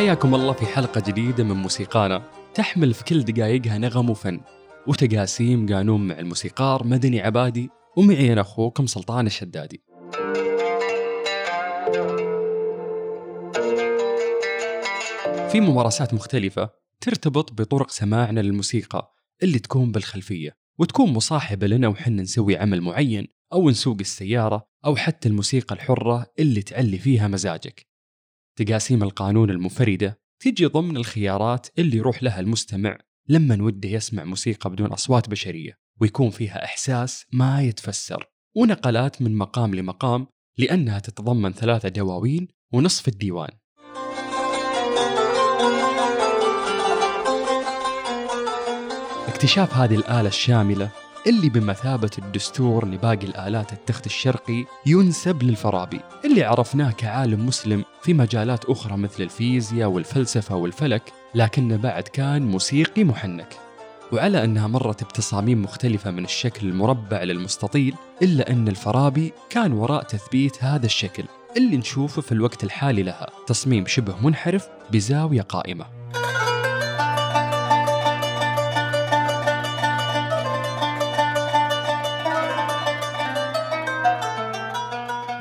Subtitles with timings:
[0.00, 2.22] حياكم الله في حلقة جديدة من موسيقانا.
[2.54, 4.40] تحمل في كل دقائقها نغم وفن
[4.86, 9.82] وتقاسيم قانون مع الموسيقار مدني عبادي ومعي أنا أخوكم سلطان الشدادي.
[15.52, 22.56] في ممارسات مختلفة ترتبط بطرق سماعنا للموسيقى اللي تكون بالخلفية وتكون مصاحبة لنا وحنا نسوي
[22.56, 27.89] عمل معين أو نسوق السيارة أو حتى الموسيقى الحرة اللي تعلي فيها مزاجك.
[28.56, 34.86] تقاسيم القانون المنفردة تجي ضمن الخيارات اللي يروح لها المستمع لما وده يسمع موسيقى بدون
[34.86, 38.26] أصوات بشرية ويكون فيها إحساس ما يتفسر
[38.56, 40.26] ونقلات من مقام لمقام
[40.58, 43.50] لأنها تتضمن ثلاثة دواوين ونصف الديوان.
[49.28, 50.90] اكتشاف هذه الآلة الشاملة
[51.26, 58.64] اللي بمثابة الدستور لباقي الآلات التخت الشرقي ينسب للفارابي اللي عرفناه كعالم مسلم في مجالات
[58.64, 61.02] أخرى مثل الفيزياء والفلسفة والفلك
[61.34, 63.56] لكنه بعد كان موسيقي محنك.
[64.12, 70.64] وعلى أنها مرت بتصاميم مختلفة من الشكل المربع للمستطيل إلا أن الفارابي كان وراء تثبيت
[70.64, 71.24] هذا الشكل
[71.56, 75.99] اللي نشوفه في الوقت الحالي لها تصميم شبه منحرف بزاوية قائمة.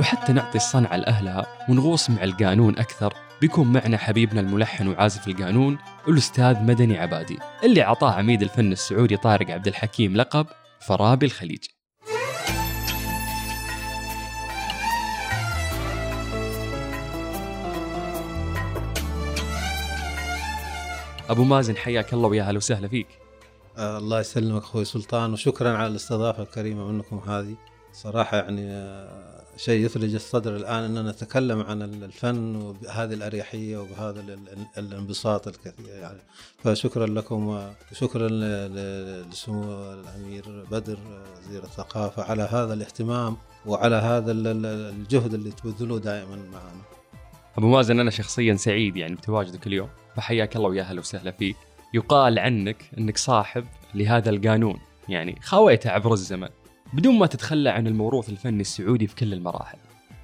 [0.09, 3.13] وحتى نعطي الصنعة لأهلها ونغوص مع القانون أكثر.
[3.41, 9.51] بيكون معنا حبيبنا الملحن وعازف القانون الأستاذ مدني عبادي اللي عطاه عميد الفن السعودي طارق
[9.51, 10.47] عبد الحكيم لقب
[10.88, 11.63] فرابي الخليج.
[21.29, 23.07] أبو مازن حياك الله ويا هلا وسهلا فيك.
[23.77, 27.55] آه الله يسلمك أخوي سلطان وشكرا على الاستضافة الكريمة منكم هذه.
[27.94, 34.31] صراحة يعني آه شيء يثلج الصدر الآن إننا نتكلم عن الفن وبهذه الأريحية وبهذا ال-
[34.31, 36.19] ال- الانبساط الكثير يعني.
[36.63, 40.97] فشكرا لكم وشكرا لسمو الأمير بدر
[41.47, 46.81] وزير الثقافة على هذا الاهتمام وعلى هذا ال- ال- الجهد اللي تبذلوه دائما معنا.
[47.57, 49.89] أبو مازن أنا شخصيا سعيد يعني بتواجدك اليوم.
[50.16, 51.55] فحياك الله ويا هلا وسهلا فيك.
[51.94, 54.79] يقال عنك أنك صاحب لهذا القانون
[55.09, 56.50] يعني خاويته عبر الزمن.
[56.94, 59.77] بدون ما تتخلى عن الموروث الفني السعودي في كل المراحل.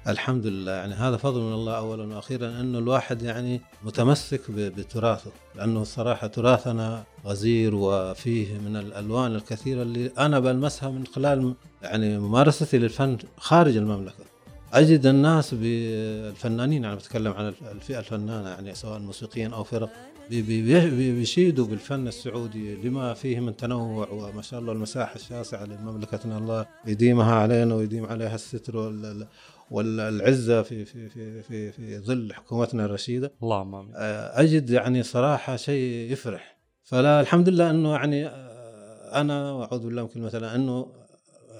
[0.08, 0.72] الحمد لله.
[0.72, 7.04] يعني هذا فضل من الله اولا وأخيرا انه الواحد يعني متمسك بتراثه لأنه الصراحة تراثنا
[7.26, 14.24] غزير وفيه من الألوان الكثيرة اللي أنا بلمسها من خلال يعني ممارستي للفن خارج المملكة.
[14.72, 19.90] أجد الناس بالفنانين أنا بتكلم عن الفئة الفنانة يعني سواء موسيقيين أو فرق.
[20.30, 27.34] بيشيدوا بالفن السعودي لما فيه من تنوع وما شاء الله المساحة الشاسعة لمملكتنا الله يديمها
[27.34, 29.26] علينا ويديم عليها الستر وال-
[29.70, 33.32] والعزة في في في في, في ظل حكومتنا الرشيدة.
[33.42, 33.92] اللهم آمين.
[33.96, 36.58] آه، أجد يعني صراحة شيء يفرح.
[36.84, 40.86] فلا الحمد لله إنه يعني آه، أنا وأعوذ بالله من كلمة إنه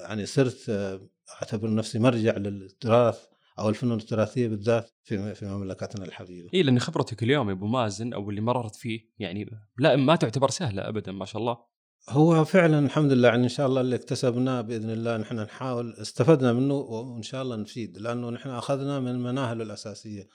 [0.09, 1.00] يعني صرت آه،
[1.43, 3.19] أعتبر نفسي مرجع للتراث.
[3.59, 6.49] أو الفنون التراثيه بالذات في في مملكتنا الحبيبة.
[6.55, 10.50] إيه لأن خبرتك اليوم يا أبو مازن أو اللي مررت فيه يعني لا ما تعتبر
[10.50, 11.77] سهلة أبدا ما شاء الله.
[12.09, 16.53] هو فعلا الحمد لله يعني إن شاء الله اللي اكتسبناه بإذن الله نحن نحاول استفدنا
[16.53, 20.28] منه وإن شاء الله نفيد لأنه نحن أخذنا من المناهل الأساسية.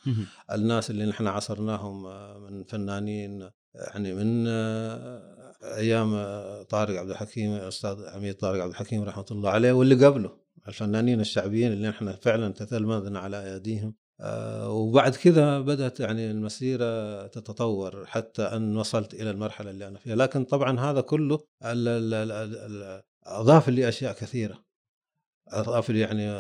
[0.52, 7.54] الناس اللي نحن عصرناهم آه، من فنانين يعني من آه، أيام آه، طارق عبد الحكيم
[7.54, 10.41] الاستاذ عميد طارق عبد الحكيم رحمة الله عليه واللي قبله.
[10.68, 18.06] الفنانين الشعبيين اللي نحن فعلا تتلمذنا على ايديهم آه، وبعد كذا بدأت يعني المسيرة تتطور
[18.06, 20.16] حتى أن وصلت إلى المرحلة اللي أنا فيها.
[20.16, 21.40] لكن طبعا هذا كله
[23.26, 24.64] أضاف لي أشياء كثيرة.
[25.48, 26.32] أضاف لي يعني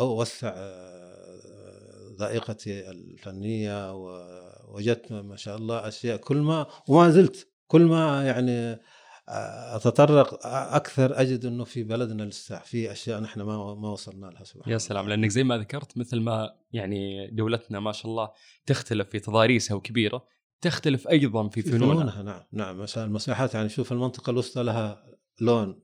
[0.00, 6.16] وسع آه، ذائقتي الفنية ووجدت ما شاء الله أشياء.
[6.16, 8.80] كل ما وما زلت كل ما يعني
[9.28, 14.72] أتطرق أكثر أجد إنه في بلدنا لسه في أشياء نحن ما ما وصلنا لها سبحان
[14.72, 18.30] يا سلام لأنك زي ما ذكرت مثل ما يعني دولتنا ما شاء الله
[18.66, 20.26] تختلف في تضاريسها وكبيرة
[20.60, 21.94] تختلف أيضا في فنونها.
[21.94, 25.04] فنونها نعم نعم مثلا المساحات يعني شوف المنطقة الوسطى لها
[25.40, 25.82] لون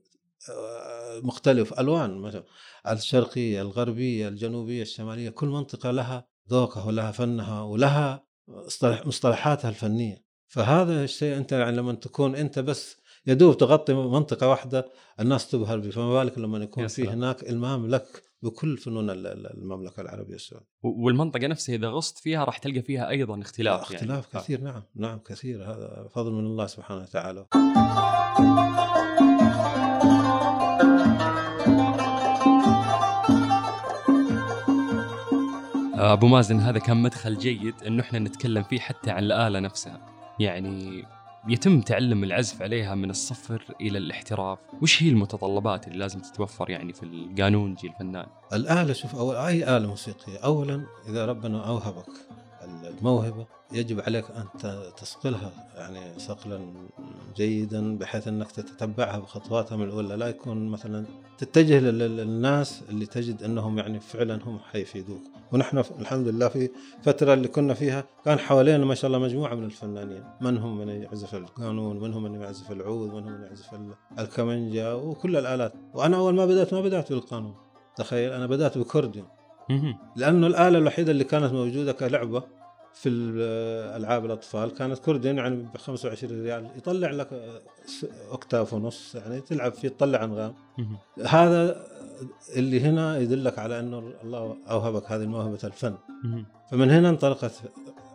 [0.49, 2.43] آه، مختلف ألوان مثلا
[2.89, 10.23] الشرقية الغربية الجنوبية الشمالية كل منطقة لها ذوقها ولها فنها ولها مصطلح مصطلحاتها الفنية.
[10.47, 12.97] فهذا الشيء أنت يعني لما تكون أنت بس
[13.27, 14.85] يدوب تغطي منطقة واحدة
[15.19, 17.09] الناس تبهر به فما بالك لما يكون في.
[17.09, 20.67] هناك إلمام لك بكل فنون ال- ال- المملكة العربية السعودية.
[20.83, 24.43] و- والمنطقة نفسها إذا غصت فيها راح تلقى فيها أيضا اختلاف اختلاف يعني.
[24.45, 24.61] كثير.
[24.61, 25.63] نعم نعم كثير.
[25.63, 27.45] هذا فضل من الله سبحانه وتعالى.
[35.99, 40.05] أبو مازن هذا كان مدخل جيد انه إحنا نتكلم فيه حتى عن الآلة نفسها.
[40.39, 41.03] يعني
[41.49, 44.59] يتم تعلم العزف عليها من الصفر إلى الاحتراف.
[44.81, 49.87] وش هي المتطلبات اللي لازم تتوفر يعني في القانونجي الفنان؟ الآلة شوف اول أي آلة
[49.87, 52.09] موسيقية؟ اولا إذا ربنا أوهبك
[52.63, 54.45] الموهبة يجب عليك أن
[54.97, 56.59] تصقلها يعني صقلا
[57.35, 60.15] جيدا بحيث أنك تتبعها بخطواتها من الأولى.
[60.15, 61.05] لا يكون مثلا
[61.37, 65.21] تتجه للناس اللي تجد أنهم يعني فعلا هم حيفيدوك.
[65.51, 66.69] ونحن الحمد لله في
[67.03, 70.23] فترة اللي كنا فيها كان حوالينا ما شاء الله مجموعة من الفنانين.
[70.41, 73.79] منهم من يعزف القانون؟ منهم من يعزف العود؟ منهم من يعزف
[74.19, 75.73] الكمنجه وكل الآلات.
[75.93, 77.55] وأنا أول ما بدأت ما بدأت بالقانون.
[77.95, 79.27] تخيل أنا بدأت بكورديون.
[80.15, 82.56] لأنه الآلة الوحيدة اللي كانت موجودة كلعبة.
[83.01, 83.09] في
[83.95, 87.29] ألعاب الأطفال كانت كوردين يعني ب 25 ريال يطلع لك
[88.31, 90.53] اوكتاف ونص يعني تلعب فيه تطلع أنغام.
[91.25, 91.87] هذا
[92.55, 95.95] اللي هنا يدلك على إنه الله أوهبك هذه موهبه الفن.
[96.71, 97.51] فمن هنا انطلقت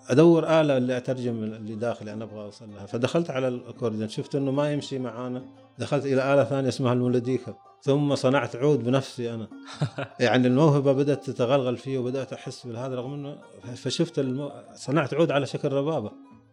[0.08, 2.86] أدور آلة اللي أترجم اللي داخلي أنا أبغى أوصل لها.
[2.86, 5.44] فدخلت على الأكورديون شفت إنه ما يمشي معانا.
[5.78, 9.48] دخلت إلى آلة ثانية اسمها المولوديكا ثم صنعت عود بنفسي أنا.
[10.20, 13.38] يعني الموهبة بدأت تتغلغل فيه وبدأت أحس بهذا رغم إنه
[13.74, 14.52] فشفت المو...
[14.74, 16.10] صنعت عود على شكل ربابة.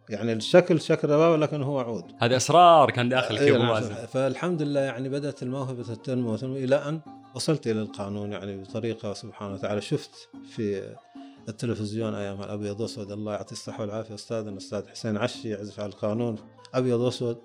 [0.08, 2.04] يعني الشكل شكل ربابة لكن هو عود.
[2.18, 3.82] هذه اسرار كان داخلك يا ابو نعم.
[4.06, 7.00] فالحمد لله يعني بدأت الموهبة تنمو إلى أن
[7.34, 8.32] وصلت إلى القانون.
[8.32, 10.96] يعني بطريقة سبحانه وتعالى شفت في
[11.48, 14.14] التلفزيون أيام الأبيض واسود الله يعطي الصحة والعافية.
[14.14, 16.36] أستاذنا الأستاذ حسين عشي يعزف على القانون.
[16.74, 17.38] أبيض وأسود.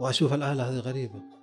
[0.00, 1.33] وأشوف الآلة هذه غريبة.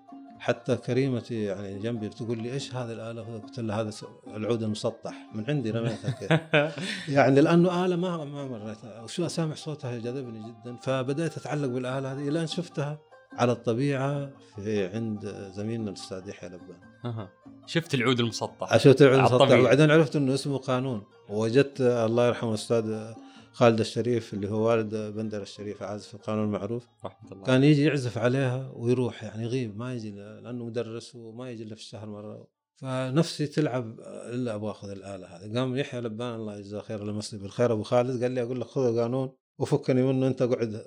[0.41, 3.91] حتى كريمتي يعني جنبي بتقول لي إيش هذه الآلة؟ قلت لها هذا
[4.27, 5.13] العود المسطح.
[5.33, 6.71] من عندي رميتها كذا.
[7.15, 10.75] يعني لأنه آلة ما ما مريتها وشو اسامع صوتها؟ جذبني جدا.
[10.75, 12.27] فبدأت أتعلق بالآلة هذه.
[12.27, 12.99] إلى أن شفتها
[13.33, 17.27] على الطبيعة في عند زميلنا الأستاذ يحيى لبان.
[17.65, 18.77] شفت العود المسطح.
[18.77, 19.59] شفت العود المسطح.
[19.59, 21.03] وبعدين عرفت إنه اسمه قانون.
[21.29, 23.13] ووجدت الله يرحمه الأستاذ
[23.51, 26.87] خالد الشريف اللي هو والد بندر الشريف عازف القانون المعروف.
[27.05, 27.43] رحمة الله.
[27.43, 31.81] كان يجي يعزف عليها ويروح يعني يغيب ما يجي لأنه مدرس وما يجي إلا في
[31.81, 32.47] الشهر مرة.
[32.75, 33.99] فنفسي تلعب
[34.33, 35.59] إلا أبغى أخذ الآلة هذه.
[35.59, 38.85] قام يحيى لبان الله يجزاه خير لمسني بالخير أبو خالد قال لي أقول لك خذ
[38.85, 40.85] القانون وفكني منه أنت قعد.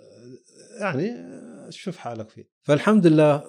[0.81, 1.11] يعني
[1.71, 2.49] شوف حالك فيه.
[2.63, 3.45] فالحمد لله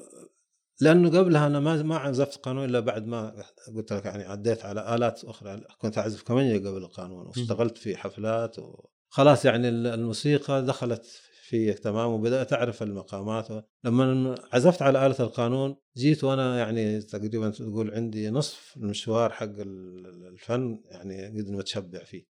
[0.82, 3.44] لأنه قبلها أنا ما ما عزفت قانون إلا بعد ما
[3.76, 5.62] قلت لك يعني عديت على آلات أخرى.
[5.78, 8.86] كنت أعزف كمانجا قبل القانون واشتغلت في حفلات و...
[9.10, 11.06] خلاص يعني الموسيقى دخلت
[11.48, 13.48] في تمام وبدأت أعرف المقامات.
[13.84, 20.82] لما عزفت على آلة القانون جيت وأنا يعني تقريبا تقول عندي نصف المشوار حق الفن
[20.86, 22.26] يعني قد متشبع فيه.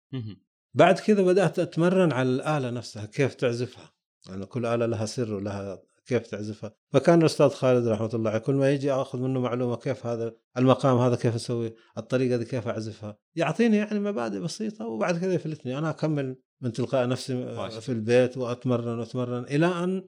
[0.75, 3.93] بعد كذا بدأت أتمرن على الآلة نفسها كيف تعزفها؟
[4.29, 6.75] يعني كل آلة لها سر ولها كيف تعزفها.
[6.93, 10.99] فكان الأستاذ خالد رحمة الله عليه كل ما يجي أخذ منه معلومة كيف هذا المقام
[10.99, 15.79] هذا كيف أسوي الطريقة دي كيف أعزفها يعطيني يعني مبادئ بسيطة وبعد كذا يفلتني.
[15.79, 17.35] أنا أكمل من تلقاء نفسي
[17.81, 20.05] في البيت وأتمرن وأتمرن إلى أن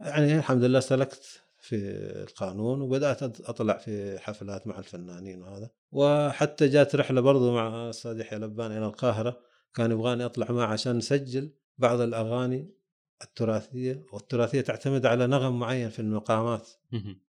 [0.00, 1.76] يعني الحمد لله سلكت في
[2.22, 5.70] القانون وبدأت أطلع في حفلات مع الفنانين وهذا.
[5.92, 9.40] وحتى جات رحلة برضو مع الاستاذ يحيى لبان إلى القاهرة
[9.74, 12.74] كان يبغاني أطلع معه عشان نسجل بعض الأغاني
[13.22, 16.68] التراثية والتراثية تعتمد على نغم معين في المقامات.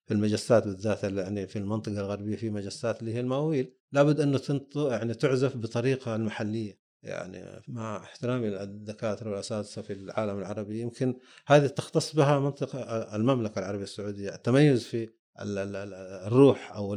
[0.06, 3.74] في المجسات بالذات يعني في المنطقة الغربية في مجسات اللي هي المواويل.
[3.92, 4.40] لابد انه
[4.75, 6.81] يعني تعزف بطريقة المحلية.
[7.03, 11.15] يعني مع احترامي للدكاترة والأساتذة في العالم العربي يمكن
[11.47, 12.79] هذه تختص بها منطقة
[13.15, 14.35] المملكة العربية السعودية.
[14.35, 16.93] التميز في الروح أو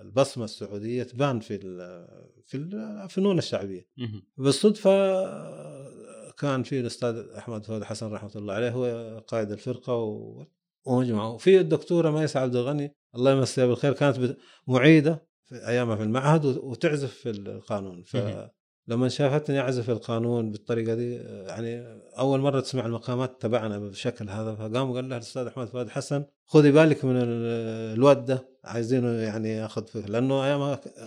[0.00, 1.58] البصمة السعودية تبان في
[2.46, 3.88] في الفنون الشعبية.
[4.36, 5.24] بالصدفة
[6.32, 9.94] كان في الأستاذ أحمد فؤاد حسن رحمة الله عليه هو قائد الفرقة
[10.86, 16.44] ومجموعه وفي الدكتورة ميسة عبد الغني الله يمسيها بالخير كانت معيدة في أيامها في المعهد
[16.44, 18.02] وتعزف في القانون.
[18.02, 18.16] ف
[18.88, 24.92] لما شافتني أعزف القانون بالطريقة دي يعني أول مرة تسمع المقامات تبعنا بالشكل هذا فقام
[24.92, 30.00] قال لها الأستاذ أحمد فؤاد حسن خذي بالك من الواد ده عايزينه يعني ياخذ فيه
[30.00, 30.44] لأنه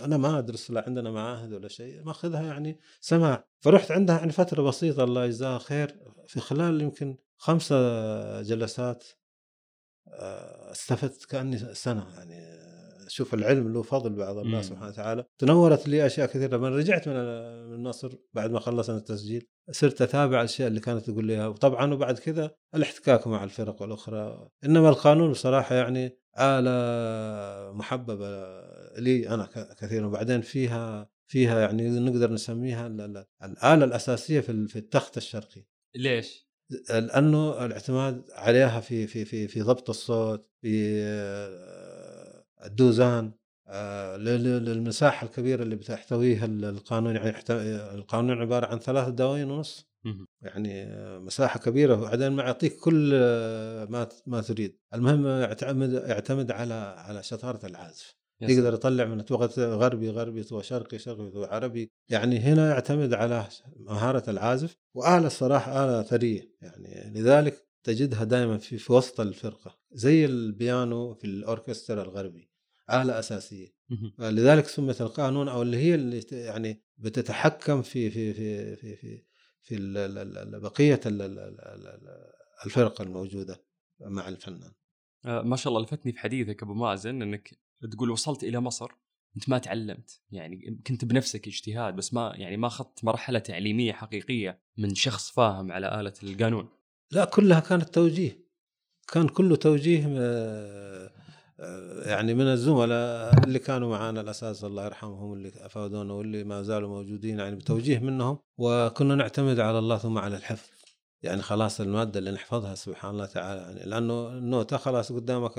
[0.04, 3.44] أنا ما أدرس لا عندنا معاهد ولا شيء ماخذها يعني سماع.
[3.60, 5.96] فرحت عندها يعني فترة بسيطة الله يجزاها خير
[6.26, 7.76] في خلال يمكن خمسة
[8.42, 9.04] جلسات
[10.08, 12.61] آه، استفدت كأني سنة يعني
[13.12, 14.62] شوف العلم له فضل بعض الله مم.
[14.62, 15.24] سبحانه وتعالى.
[15.38, 16.56] تنورت لي أشياء كثيرة.
[16.56, 21.46] لما رجعت من مصر بعد ما خلصنا التسجيل صرت أتابع الأشياء اللي كانت تقول لي
[21.46, 28.26] وطبعا وبعد كذا الاحتكاك مع الفرق الاخرى إنما القانون بصراحة يعني آلة محببة
[28.98, 29.48] لي أنا
[29.80, 30.06] كثيرا.
[30.06, 32.86] وبعدين فيها فيها يعني نقدر نسميها
[33.42, 35.64] الآلة الأساسية في التخت الشرقي.
[35.96, 36.52] ليش؟
[36.90, 41.02] لأنه الاعتماد عليها في في في في ضبط الصوت في
[42.64, 43.32] الدوزان
[43.68, 47.36] آه، للمساحة الكبيرة اللي بتحتويها القانون يعني
[47.94, 49.86] القانون عبارة عن ثلاث دواوين ونص.
[50.42, 50.86] يعني
[51.18, 53.10] مساحة كبيرة وبعدين ما يعطيك كل
[53.90, 54.78] ما ما تريد.
[54.94, 58.16] المهم يعتمد يعتمد على على شطارة العازف.
[58.40, 59.20] يقدر يطلع من
[59.58, 61.90] غربي غربي شرقي شرقي عربي.
[62.08, 66.52] يعني هنا يعتمد على مهارة العازف وآلة الصراحة آلة ثرية.
[66.62, 72.51] يعني لذلك تجدها دائما في, في وسط الفرقة زي البيانو في الأوركسترا الغربي.
[72.90, 73.68] آلة أساسية.
[74.18, 79.22] لذلك سمت القانون أو اللي هي اللي يعني بتتحكم في في في في في,
[79.62, 79.76] في
[80.62, 81.00] بقية
[82.66, 83.64] الفرقة الموجودة
[84.00, 84.72] مع الفنان.
[85.24, 87.58] آه، ما شاء الله لفتني في حديثك أبو مازن أنك
[87.92, 88.90] تقول وصلت إلى مصر
[89.36, 90.20] أنت ما تعلمت.
[90.30, 95.72] يعني كنت بنفسك اجتهاد بس ما يعني ما أخذت مرحلة تعليمية حقيقية من شخص فاهم
[95.72, 96.68] على آلة القانون.
[97.10, 98.42] لا كلها كانت توجيه.
[99.12, 101.10] كان كله توجيه آه،
[102.06, 107.38] يعني من الزملاء اللي كانوا معانا الأساس الله يرحمهم اللي أفادونا واللي ما زالوا موجودين
[107.38, 108.38] يعني بتوجيه منهم.
[108.58, 110.70] وكنا نعتمد على الله ثم على الحفظ.
[111.22, 115.52] يعني خلاص المادة اللي نحفظها سبحان الله تعالى يعني لأنه النوتة خلاص قدامك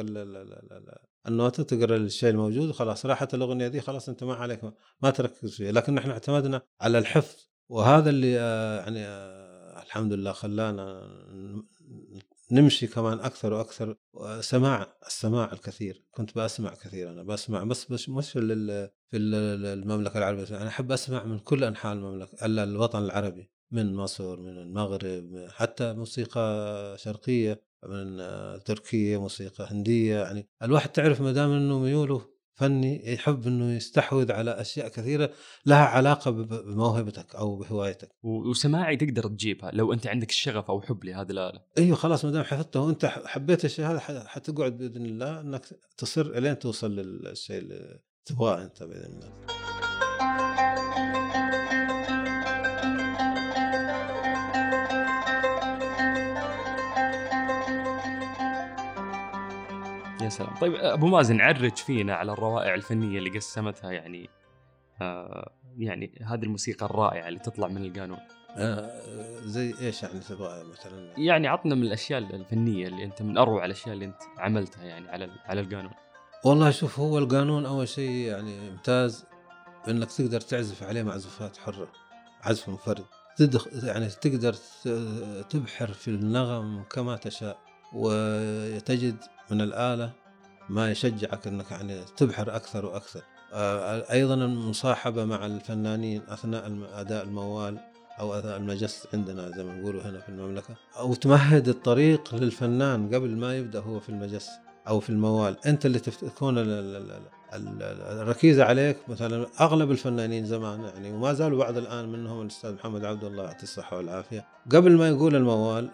[1.28, 4.62] النوتة تقرأ الشيء الموجود وخلاص راحت الأغنية دي خلاص أنت ما عليك
[5.02, 5.72] ما تركز فيها.
[5.72, 7.36] لكن نحن اعتمدنا على الحفظ.
[7.70, 11.08] وهذا اللي آه، يعني آه، الحمد لله خلانا
[12.54, 13.98] نمشي كمان أكثر وأكثر
[14.40, 16.04] سماع السماع الكثير.
[16.12, 18.40] كنت بسمع كثير أنا بسمع بس مش مش في
[19.14, 20.44] المملكة العربية.
[20.50, 26.96] أنا أحب أسمع من كل أنحاء المملكة الوطن العربي من مصر من المغرب حتى موسيقى
[26.98, 28.18] شرقية من
[28.64, 34.52] تركيا موسيقى هندية يعني الواحد تعرف ما دام إنه ميوله فني يحب إنه يستحوذ على
[34.52, 35.30] أشياء كثيرة
[35.66, 38.10] لها علاقة بموهبتك أو بهوايتك.
[38.24, 42.44] وسماعي تقدر تجيبها لو أنت عندك الشغف أو حب لهذه الاله أيوه خلاص ما دام
[42.44, 45.66] حفظتها وأنت حبيت الشيء هذا حتقعد بإذن الله إنك
[45.98, 49.93] تصر إلين توصل للشيء اللي تبغاه أنت بإذن الله.
[60.24, 60.56] يا سلام.
[60.56, 64.30] طيب أبو مازن عرج فينا على الروائع الفنية اللي قسمتها يعني
[65.02, 68.20] آه يعني هذه الموسيقى الرائعة اللي تطلع من القانون.
[68.58, 69.02] آه
[69.46, 73.94] زي إيش يعني تبغى مثلا؟ يعني عطنا من الأشياء الفنية اللي أنت من أروع الأشياء
[73.94, 75.92] اللي أنت عملتها يعني على على القانون.
[76.46, 79.26] والله شوف هو القانون أول شيء يعني ممتاز
[79.88, 81.88] إنك تقدر تعزف عليه معزوفات حرة
[82.42, 84.54] عزف منفرد تدخ يعني تقدر
[85.50, 87.73] تبحر في النغم كما تشاء.
[87.94, 89.16] وتجد
[89.52, 90.12] من الآلة
[90.70, 93.22] ما يشجعك أنك يعني تبحر أكثر وأكثر.
[93.54, 97.78] آه، أيضا المصاحبة مع الفنانين أثناء أداء الموال
[98.20, 100.76] أو أداء المجس عندنا زي ما نقولوا هنا في المملكة.
[101.00, 104.50] أو تمهد الطريق للفنان قبل ما يبدأ هو في المجس
[104.88, 105.58] أو في الموال.
[105.66, 106.56] أنت اللي تكون
[108.22, 113.24] الركيزة عليك مثلا أغلب الفنانين زمان يعني وما زالوا بعض الآن منهم الأستاذ محمد عبد
[113.24, 114.46] الله يعطيه الصحة والعافية.
[114.72, 115.90] قبل ما يقول الموال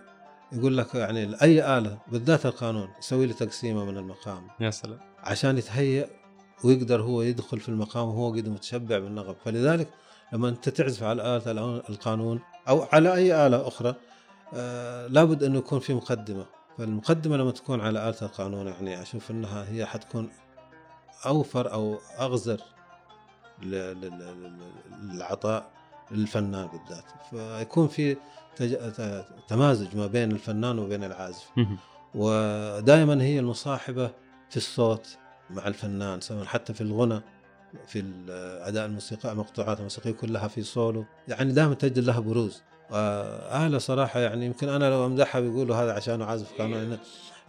[0.51, 4.47] يقول لك يعني اي آلة بالذات القانون يسوي له تقسيمة من المقام.
[4.59, 4.99] يا سلام.
[5.19, 6.07] عشان يتهيأ
[6.63, 9.89] ويقدر هو يدخل في المقام وهو قد متشبع بالنغم فلذلك
[10.33, 12.39] لما أنت تعزف على آلة القانون
[12.69, 13.95] أو على أي آلة أخرى
[14.53, 16.45] آه لابد انه يكون في مقدمة.
[16.77, 20.29] فالمقدمة لما تكون على آلة القانون يعني أشوف إنها هي حتكون
[21.25, 22.61] أوفر أو أغزر
[25.03, 25.78] للعطاء.
[26.11, 27.05] للفنان بالذات.
[27.29, 28.17] فيكون في
[29.47, 31.49] تمازج ما بين الفنان وبين العازف.
[32.15, 34.11] ودائما هي المصاحبة
[34.49, 35.17] في الصوت
[35.49, 37.21] مع الفنان سواء حتى في الغنى
[37.87, 38.03] في
[38.61, 42.63] أداء الموسيقى المقطوعات الموسيقيه كلها في سولو يعني دائما تجد لها بروز.
[42.91, 46.97] آلة صراحة يعني يمكن أنا لو أمدحها بيقولوا هذا عشان عازف قانون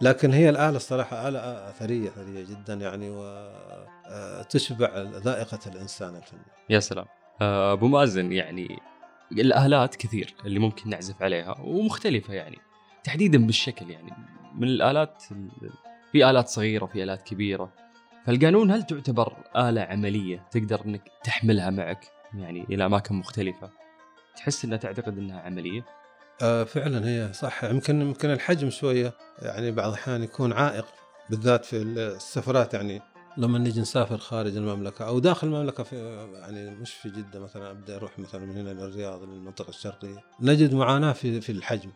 [0.01, 6.39] لكن هي الآلة الصراحة آلة أثرية ثرية جدا يعني وتشبع آه، ذائقة الإنسان الفني.
[6.69, 7.05] يا سلام.
[7.41, 8.79] آه، أبو مازن يعني
[9.31, 12.57] الآلات كثير اللي ممكن نعزف عليها ومختلفة يعني
[13.03, 14.11] تحديدا بالشكل يعني.
[14.55, 15.23] من الآلات
[16.11, 17.73] في آلات صغيرة وفي آلات كبيرة.
[18.25, 23.69] فالقانون هل تعتبر آلة عملية تقدر إنك تحملها معك؟ يعني إلى أماكن مختلفة.
[24.35, 25.85] تحس إنها تعتقد إنها عملية؟
[26.41, 27.63] آه فعلا هي صح.
[27.63, 29.13] يمكن يمكن الحجم شوية.
[29.41, 30.85] يعني بعض الأحيان يكون عائق
[31.29, 33.01] بالذات في السفرات يعني.
[33.37, 35.95] لما نجي نسافر خارج المملكة أو داخل المملكة في
[36.33, 40.23] يعني مش في جدة مثلا أبدأ أروح مثلا من هنا للرياض للمنطقة الشرقية.
[40.41, 41.91] نجد معاناة في في الحجم.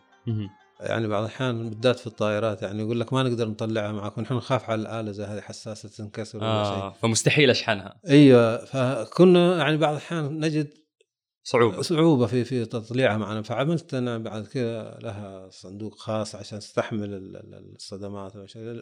[0.80, 4.70] يعني بعض الأحيان بالذات في الطائرات يعني يقول لك ما نقدر نطلعها معك ونحن نخاف
[4.70, 8.00] على الآلة زي هذه حساسة تنكسر ولا آه شيء فمستحيل أشحنها.
[8.08, 10.68] أيوه فكنا يعني بعض الأحيان نجد
[11.42, 11.82] صعوبة.
[11.82, 13.42] صعوبة في في تطليعها معنا.
[13.42, 17.08] فعملت أنا بعد كذا لها صندوق خاص عشان تستحمل
[17.76, 18.32] الصدمات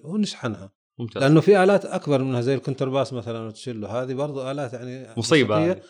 [0.04, 0.73] ونشحنها.
[0.98, 1.22] ممتاز.
[1.22, 5.72] لأنه في آلات أكبر منها زي الكونترباس مثلا وتشيلو هذه برضو آلات يعني مصيبة.
[5.72, 5.80] هذه.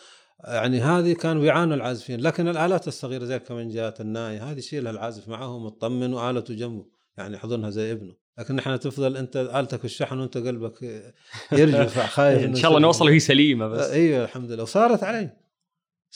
[0.44, 2.20] يعني هذه كانوا بيعانوا العازفين.
[2.20, 6.86] لكن الآلات الصغيرة زي الكمنجات الناي هذه يشيلها العازف معه مطمن وآلته جنبه.
[7.18, 8.14] يعني يحضنها زي ابنه.
[8.38, 10.82] لكن نحن تفضل أنت آلتك في الشحن وأنت قلبك
[11.52, 13.90] يرجف خايف إن شاء الله نوصل وهي سليمة بس.
[13.90, 14.62] إيوه الحمد لله.
[14.62, 15.43] وصارت علي.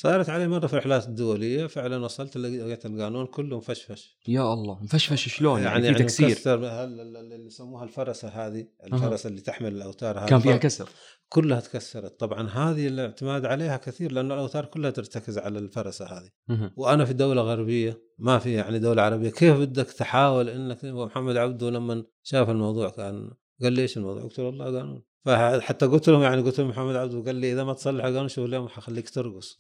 [0.01, 4.19] صارت علي مرة في الرحلات الدولية فعلا وصلت لقيت القانون كله مفشفش.
[4.29, 6.39] يا الله مفشفش شلون؟ يعني, يعني في تكسير.
[6.55, 10.89] اللي يسموها الفرسة هذه الفرسة اللي تحمل الأوتار هذه كان فيها كسر.
[11.29, 12.21] كلها تكسرت.
[12.21, 16.31] طبعا هذه الاعتماد عليها كثير لأنه الأوتار كلها ترتكز على الفرسة هذه.
[16.49, 16.71] مهم.
[16.77, 19.31] وأنا في دولة غربية ما في يعني دولة عربية.
[19.31, 23.31] كيف بدك تحاول إنك محمد عبده لما شاف الموضوع كان
[23.63, 25.03] قال لي إيش الموضوع؟ قلت له والله قانون.
[25.25, 28.69] فحتى قلت لهم يعني قلت لهم محمد عبده قال لي إذا ما تصلح شوف اليوم
[28.69, 29.59] حخليك ترقص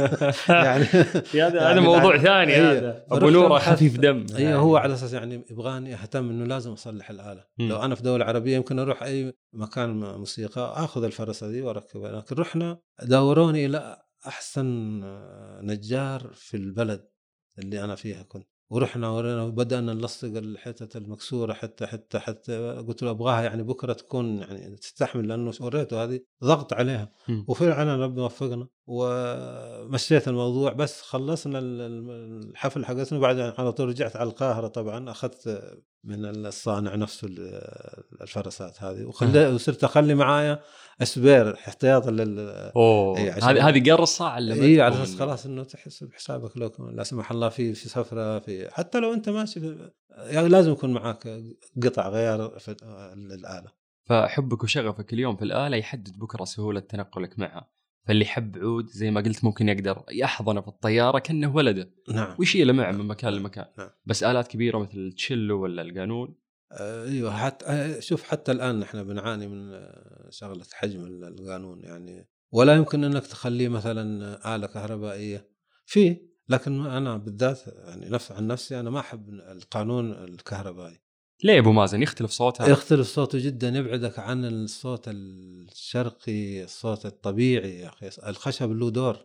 [0.48, 2.72] يعني هذا هذا يعني موضوع الع- ثاني إيه.
[2.72, 3.58] هذا أبو نوره.
[3.58, 7.68] خفيف دم اي هو على أساس يعني يبغاني أهتم إنه لازم أصلح الاله مم.
[7.68, 12.36] لو أنا في دولة عربية يمكن أروح أي مكان موسيقى آخذ الفرسه دي وأركبها لكن
[12.36, 15.00] رحنا دوروني إلى أحسن
[15.62, 17.08] نجار في البلد
[17.58, 23.10] اللي أنا فيها كنت ورحنا ورينا وبدأنا نلصق الحتت المكسورة حتى حتى حتى قلت له
[23.10, 27.10] أبغاها يعني بكرة تكون يعني تستحمل لأنه وريته هذه ضغط عليها.
[27.48, 28.68] وفعلا ربنا وفقنا.
[28.86, 33.18] ومشيت الموضوع بس خلصنا ال- ال- الحفل حقتنا.
[33.18, 35.10] بعدين على طول رجعت على القاهرة طبعا.
[35.10, 35.62] أخذت
[36.06, 37.60] من الصانع نفسه ال-
[38.22, 39.04] الفرسات هذه.
[39.04, 40.60] وخلي وصرت أخلي معايا
[41.02, 42.38] أسبير احتياطا لل
[42.76, 43.18] أوه.
[43.18, 47.48] هذه هذه قرصة على إي على أساس خلاص إنه تحس بحسابك لو لا سمح الله
[47.48, 49.76] في في سفرة في حتى لو أنت ماشي
[50.10, 51.42] يعني لازم يكون معك
[51.82, 52.76] قطع غيار في
[53.14, 53.72] الآلة.
[54.04, 57.75] فحبك وشغفك اليوم في الآلة يحدد بكرة سهولة تنقلك معها.
[58.06, 61.90] فاللي يحب عود زي ما قلت ممكن يقدر يحضنه في الطيارة كأنه ولده.
[62.10, 62.36] نعم.
[62.38, 63.66] ويشيله معه من مكان لمكان.
[63.78, 63.90] نعم.
[64.06, 66.34] بس آلات كبيرة مثل التشيلو ولا القانون.
[66.72, 71.80] آه، أيوه حتى آه، شوف حتى الآن نحن بنعاني من آه، شغلة حجم ال- القانون
[71.80, 72.28] يعني.
[72.52, 75.48] ولا يمكن إنك تخليه مثلا آلة كهربائية.
[75.86, 76.16] في
[76.48, 81.00] لكن أنا بالذات يعني نفس عن نفسي أنا ما أحب القانون الكهربائي.
[81.44, 82.68] ليه أبو مازن؟ يختلف صوتها.
[82.68, 88.10] يختلف صوته جدا يبعدك عن الصوت الشرقي الصوت الطبيعي يا أخي.
[88.28, 89.16] الخشب له دور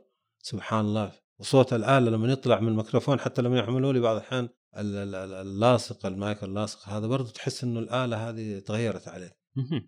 [0.42, 1.12] سبحان الله.
[1.40, 5.34] وصوت الآلة لما يطلع من الميكروفون حتى لما يعملوا لي بعض الأحيان ال- ال- ال-
[5.34, 9.26] اللاصق المايك اللاصق هذا برضه تحس إنه الآلة هذه تغيرت عليه.
[9.26, 9.41] مهم.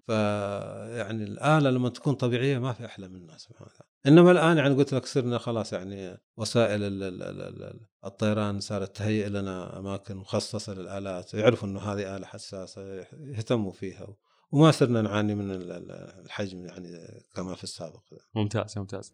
[0.06, 3.94] فيعني الآلة لما تكون طبيعية ما في أحلى منها سبحان الله.
[4.08, 8.96] إنما الآن يعني قلت لك صرنا خلاص يعني وسائل ال- ال- ال- ال- الطيران صارت
[8.96, 12.82] تهيئ لنا أماكن مخصصة للآلات يعرفوا إنه هذه آلة حساسة
[13.20, 14.08] يهتموا فيها
[14.52, 15.92] وما صرنا نعاني من ال- ال-
[16.26, 16.98] الحجم يعني
[17.36, 18.02] كما في السابق.
[18.36, 19.14] ممتاز ممتاز.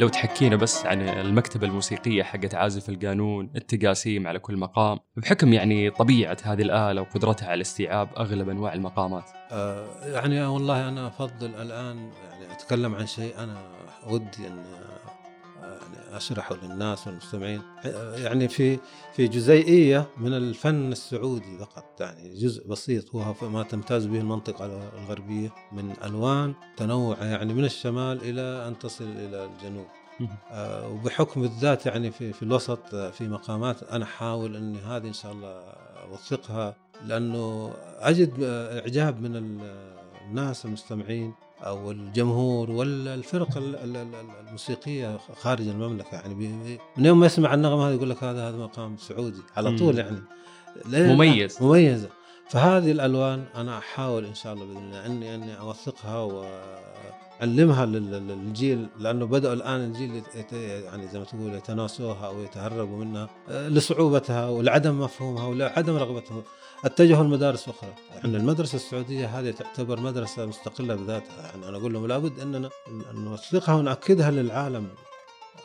[0.00, 5.90] لو تحكينا بس عن المكتبة الموسيقية حقت عازف القانون التقاسيم على كل مقام بحكم يعني
[5.90, 9.24] طبيعة هذه الآلة وقدرتها على استيعاب أغلب أنواع المقامات.
[9.52, 11.96] آه، يعني والله أنا أفضل الآن
[12.30, 13.56] يعني أتكلم عن شيء أنا
[14.06, 14.62] ودي يعني
[16.16, 17.62] أشرحه للناس والمستمعين.
[18.14, 18.78] يعني في
[19.14, 22.00] في جزيئية من الفن السعودي فقط.
[22.00, 24.66] يعني جزء بسيط هو ما تمتاز به المنطقة
[24.98, 29.86] الغربية من ألوان تنوع يعني من الشمال إلى أن تصل إلى الجنوب.
[30.50, 35.12] آه، وبحكم الذات يعني في في الوسط آه، في مقامات أنا أحاول إني هذه إن
[35.12, 35.60] شاء الله
[36.10, 39.94] أوثقها لأنه أجد آه، إعجاب من ال-
[40.28, 44.14] الناس المستمعين أو الجمهور والفرق ال- ال- ال-
[44.46, 46.34] الموسيقية خارج المملكة يعني
[46.96, 49.76] من يوم ما يسمع النغمة هذه يقول لك هذا هذا مقام سعودي على.
[49.78, 50.18] طول يعني؟
[51.14, 51.62] مميز.
[51.62, 52.08] مميزه
[52.48, 56.89] فهذه الألوان أنا أحاول إن شاء الله بإذن الله اني إني أوثقها واعلمها
[57.84, 60.22] لل- للجيل لأنه بدأوا الآن الجيل
[60.84, 66.42] يعني زي ما تقول يتناسوها أو يتهربوا منها آه، لصعوبتها ولعدم مفهومها ولعدم رغبتهم
[66.84, 67.90] اتجهوا لمدارس أخرى.
[68.16, 71.46] يعني المدرسة السعودية هذه تعتبر مدرسة مستقلة بذاتها.
[71.46, 72.70] يعني أنا أقول لهم لابد أننا
[73.14, 74.88] نوثقها ونأكدها للعالم.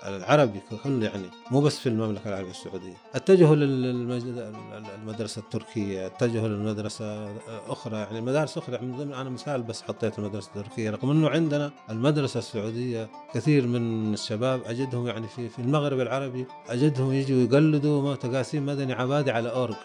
[0.08, 2.98] العربي ككل يعني مو بس في المملكة العربية السعودية.
[3.16, 7.36] أتجهوا للمدرسه التركية أتجهوا للمدرسة
[7.68, 8.78] أخرى يعني مدارس أخرى.
[8.78, 10.90] من ضمن أنا مثال بس حطيت المدرسة التركية.
[10.90, 17.14] رغم إنه عندنا المدرسة السعودية كثير من الشباب أجدهم يعني في في المغرب العربي أجدهم
[17.14, 19.76] يجوا يقلدوا تقاسيم مدني عبادي على أورج.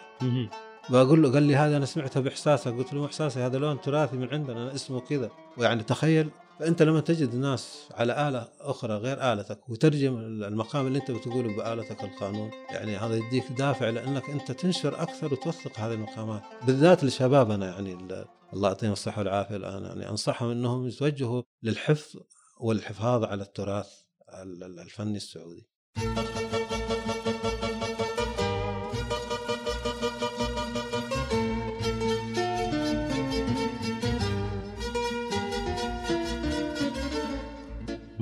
[0.91, 2.73] بقول له قال لي هذا أنا سمعته بإحساسك.
[2.73, 5.31] قلت له إحساسي هذا لون تراثي من عندنا أنا اسمه كذا.
[5.59, 6.31] ويعني تخيل
[6.61, 12.05] فأنت لما تجد ناس على آلة أخرى غير آلتك وترجم المقام اللي أنت بتقوله بآلتك
[12.05, 17.93] القانون يعني هذا يديك دافع لأنك أنت تنشر أكثر وتوثق هذه المقامات بالذات لشبابنا يعني
[17.93, 22.21] ال- الله يعطيهم الصحة والعافية الآن يعني أنصحهم إنهم يتوجهوا للحفظ
[22.61, 23.89] والحفاظ على التراث
[24.63, 25.67] الفني السعودي.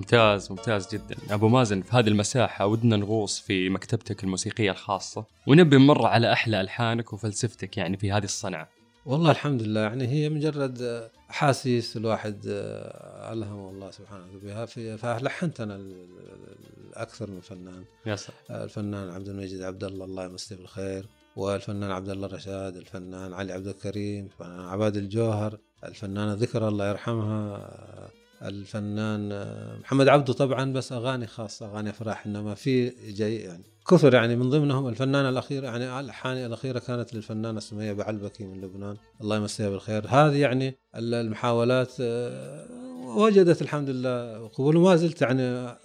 [0.09, 1.17] ممتاز ممتاز جدا.
[1.31, 6.61] أبو مازن في هذه المساحة ودنا نغوص في مكتبتك الموسيقية الخاصة ونبي نمر على أحلى
[6.61, 8.69] ألحانك وفلسفتك يعني في هذه الصنعة.
[9.07, 12.41] والله الحمد لله يعني هي مجرد احاسيس الواحد
[13.33, 14.67] ألهم الله سبحانه بها.
[14.97, 15.81] فلحنت أنا
[16.95, 17.85] أكثر من فنان.
[18.07, 18.39] يا سلام.
[18.51, 21.07] الفنان عبد المجيد عبد الله الله يمسيه بالخير.
[21.37, 27.71] والفنان عبد الله الرشاد الفنان علي عبد الكريم الفنان عباد الجوهر الفنانة ذكرى الله يرحمها
[28.43, 29.29] الفنان
[29.81, 34.51] محمد عبده طبعا بس أغاني خاصة أغاني أفراح إنما في جاي يعني كثر يعني من
[34.51, 38.97] ضمنهم الفنانه الاخيره يعني الحان الاخيره كانت للفنانة سميه بعلبكي من لبنان.
[39.21, 40.07] الله يمسيها بالخير.
[40.09, 42.67] هذه يعني المحاولات آه،
[43.17, 45.77] وجدت الحمد لله قبول وما زلت يعني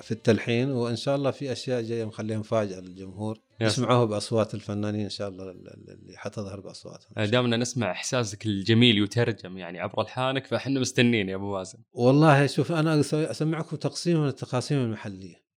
[0.00, 3.38] في التلحين وإن شاء الله في أشياء جاية مخليها مفاجأة للجمهور.
[3.60, 7.24] يسمعوها بأصوات الفنانين إن شاء الله اللي حتظهر بأصواتهم.
[7.24, 12.72] دامنا نسمع احساسك الجميل يترجم يعني عبر الحانك فإحنا مستنين يا أبو مازن والله شوف
[12.72, 15.50] أنا أسمعكم تقسيم من التقاسيم المحلية.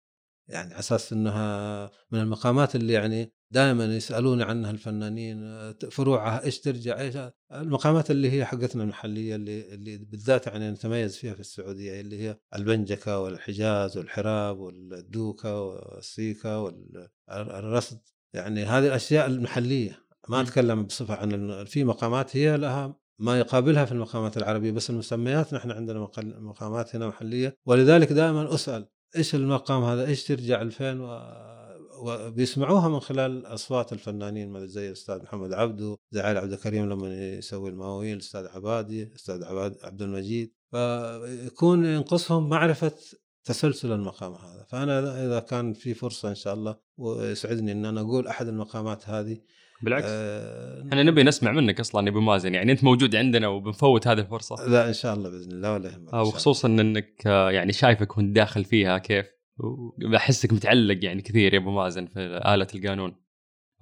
[0.48, 7.00] يعني على أساس إنها من المقامات اللي يعني دائما يسالون عنها الفنانين فروعها إيش ترجع
[7.00, 7.18] إيش
[7.52, 12.38] المقامات اللي هي حقتنا المحلية اللي اللي بالذات يعني نتميز فيها في السعودية اللي هي
[12.56, 18.00] البنجكه والحجاز والحراب والدوكه والسيكه والرصد.
[18.34, 20.00] يعني هذه الأشياء المحلية.
[20.30, 25.54] ما أتكلم بصفة عن في مقامات هي لها ما يقابلها في المقامات العربية بس المسميات
[25.54, 27.58] نحن عندنا مقامات هنا محلية.
[27.66, 31.08] ولذلك دائما أسأل إيش المقام هذا؟ إيش ترجع 2000 و...
[32.02, 37.70] وبيسمعوها من خلال أصوات الفنانين زي الأستاذ محمد عبده زي علي عبد الكريم لما يسوي
[37.70, 40.54] المواويل الأستاذ عبادي الأستاذ عباد عبد المجيد.
[40.72, 42.92] فيكون ينقصهم معرفة
[43.44, 44.66] تسلسل المقام هذا.
[44.70, 49.38] فأنا إذا كان في فرصة إن شاء الله ويسعدني إن أنا أقول أحد المقامات هذه
[49.84, 50.06] بالعكس.
[50.10, 52.54] آه إحنا نبي نسمع منك أصلا يا أبو مازن.
[52.54, 54.68] يعني أنت موجود عندنا وبنفوت هذه الفرصة.
[54.68, 58.36] لا إن شاء الله بإذن الله ولا يهمك آه وخصوصا إنك آه، يعني شايفك وأنت
[58.36, 63.16] داخل فيها كيف؟ وبحسك متعلق يعني كثير يا أبو مازن في آلة القانون.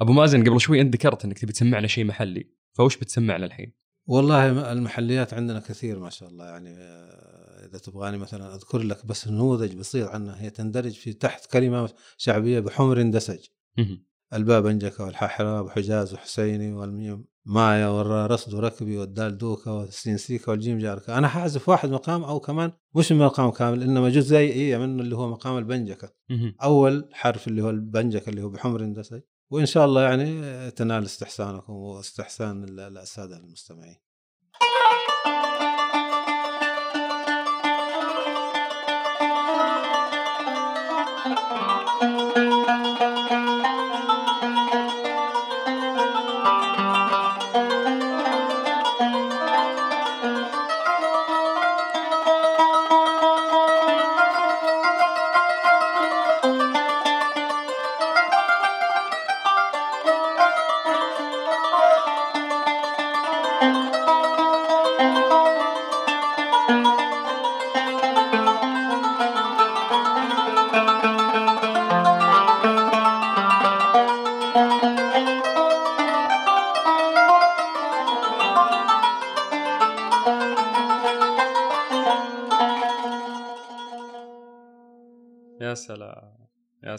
[0.02, 3.74] أبو مازن قبل شوي انت ذكرت إنك تبي تسمعنا شيء محلي فوش بتسمعنا الحين؟
[4.08, 9.28] والله المحليات عندنا كثير ما شاء الله يعني آه، إذا تبغاني مثلا أذكر لك بس
[9.28, 13.46] نموذج بسيط عنها هي تندرج في تحت كلمة شعبية بحمر دسج
[14.34, 17.26] الباب أنجكه والحاحرة وحجاز وحسيني والميم.
[17.46, 21.18] مايا والرصد وركبي والدال دوكا والسين سيكا والجيم جاركا.
[21.18, 25.58] أنا حاعزف واحد مقام أو كمان مش مقام كامل إنما جزئيه منه اللي هو مقام
[25.58, 26.14] البنجكه
[26.64, 29.22] أول حرف اللي هو البنجكه اللي هو بحمر دسج
[29.52, 33.96] وإن شاء الله يعني تنال استحسانكم واستحسان الساده المستمعين.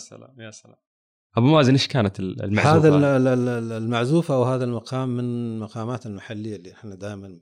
[0.00, 0.76] سلام يا سلام
[1.36, 2.88] أبو مازن إيش كانت المعزوفة؟ هذا
[3.76, 7.38] المعزوفة أو هذا المقام من المقامات المحلية اللي إحنا دائما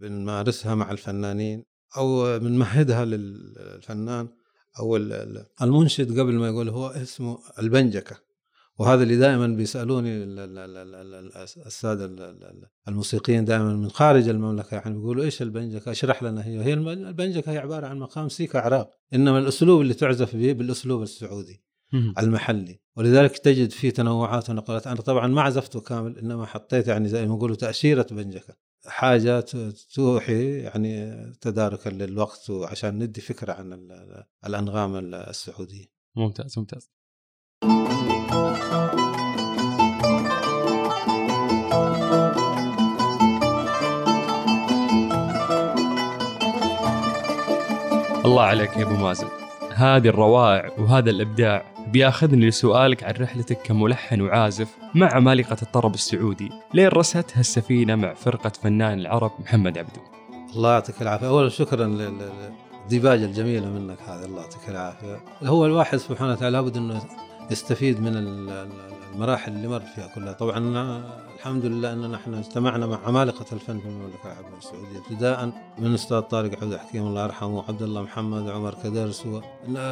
[0.00, 1.64] بنمارسها مع الفنانين
[1.96, 4.28] أو بنمهدها للفنان
[4.80, 4.96] أو
[5.62, 8.16] المنشد قبل ما يقول هو اسمه البنجكة
[8.80, 10.24] وهذا اللي دائما بيسألوني
[11.66, 12.34] السادة
[12.88, 16.64] الموسيقيين دائما من خارج المملكة يعني بيقولوا إيش البنجكه اشرح لنا هي.
[16.64, 18.90] هي البنجكه هي عبارة عن مقام سيكا عراق.
[19.14, 21.62] إنما الأسلوب اللي تعزف به بالأسلوب السعودي
[22.18, 22.80] المحلي.
[22.96, 27.34] ولذلك تجد فيه تنوعات ونقلات أنا طبعا ما عزفته كامل إنما حطيت يعني زي ما
[27.34, 28.54] يقولوا تأشيرة بنجكه
[28.86, 29.44] حاجة
[29.94, 33.88] توحي يعني تداركا للوقت وعشان ندي فكرة عن
[34.46, 35.86] الأنغام السعودية.
[36.16, 36.90] ممتاز ممتاز.
[48.24, 49.28] الله عليك يا أبو مازن.
[49.74, 56.50] هذه الروائع وهذا الإبداع بياخذني لسؤالك عن رحلتك كملحن وعازف مع عمالقه الطرب السعودي.
[56.74, 60.00] لين رستها السفينه مع فرقة فنان العرب محمد عبدو.
[60.56, 61.28] الله يعطيك العافية.
[61.28, 62.10] اولا شكرا
[62.84, 65.20] الديباجه الجميله منك هذه الله يعطيك العافية.
[65.42, 67.02] هو الواحد سبحانه وتعالى لابد أنه
[67.50, 68.16] يستفيد من
[69.14, 70.32] المراحل اللي مر فيها كلها.
[70.32, 70.58] طبعا
[71.36, 74.98] الحمد لله أننا إحنا اجتمعنا مع عمالقة الفن في المملكة العربية السعودية.
[74.98, 79.26] ابتداء من أستاذ طارق عبد الحكيم الله يرحمه عبد الله محمد عمر كدرس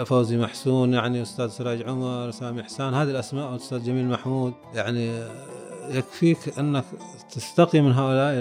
[0.07, 2.94] فوزي محسون يعني أستاذ سراج عمر سامي حسان.
[2.94, 5.23] هذه الأسماء والاستاذ جميل محمود يعني
[5.88, 6.85] يكفيك أنك
[7.31, 8.40] تستقي من هؤلاء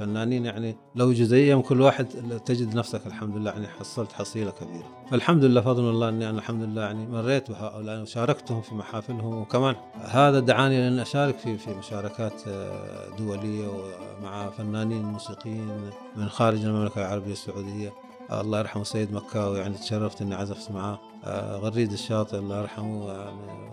[0.00, 2.06] الفنانين يعني لو جزئيه من كل واحد
[2.46, 5.06] تجد نفسك الحمد لله يعني حصلت حصيلة كبيرة.
[5.10, 9.74] فالحمد لله فضل الله إني أنا الحمد لله يعني مريت بهؤلاء وشاركتهم في محافلهم وكمان
[10.04, 16.98] هذا دعاني لأن أشارك في في مشاركات آه، دولية ومع فنانين موسيقيين من خارج المملكة
[16.98, 17.92] العربية السعودية.
[18.32, 20.98] الله يرحمه سيد مكاوي يعني تشرفت إني عزفت معاه.
[21.24, 23.68] آه، غريد الشاطئ الله يرحمه يعني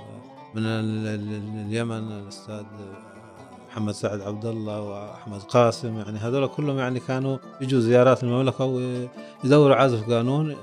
[0.55, 0.63] من
[1.65, 2.63] اليمن الأستاذ
[3.75, 9.75] محمد سعد عبد الله وأحمد قاسم يعني هذول كلهم يعني كانوا يجوا زيارات المملكة ويدوروا
[9.75, 10.55] عازف قانون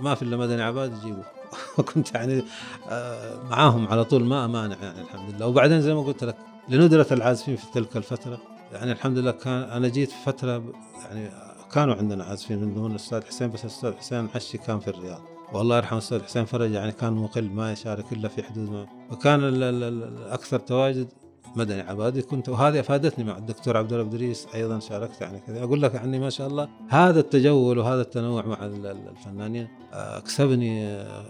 [0.00, 1.22] ما في إلا مدني عباد يجيبوا.
[1.78, 2.42] وكنت يعني
[2.88, 5.46] آه، معاهم على طول ما امانع يعني الحمد لله.
[5.46, 6.36] وبعدين زي ما قلت لك
[6.68, 8.38] لندرة العازفين في تلك الفترة
[8.72, 10.62] يعني الحمد لله كان أنا جيت في فترة
[11.04, 11.30] يعني
[11.72, 15.20] كانوا عندنا عازفين من ضمن الأستاذ حسين بس الأستاذ حسين حشي كان في الرياض.
[15.52, 18.86] والله يرحم الأستاذ حسين فرج يعني كان مقل ما يشارك إلا في حدود ما.
[19.10, 21.08] وكان الاكثر تواجد
[21.56, 22.22] مدني عبادي.
[22.22, 25.64] كنت وهذه أفادتني مع الدكتور عبد الله بدريس أيضا شاركت يعني كذا.
[25.64, 31.24] أقول لك يعني ما شاء الله هذا التجول وهذا التنوع مع الفنانين أكسبني آه،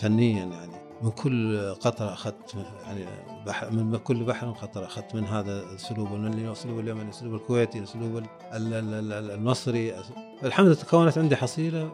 [0.00, 0.78] فنيا يعني.
[1.02, 2.54] من كل قطره أخذت
[2.86, 3.04] يعني
[3.46, 8.22] بحر من كل بحر قطره أخذت من هذا الأسلوب من الأسلوب اليمني الأسلوب الكويتي الأسلوب
[8.52, 9.94] المصري.
[10.44, 11.92] الحمد لله تكونت عندي حصيلة.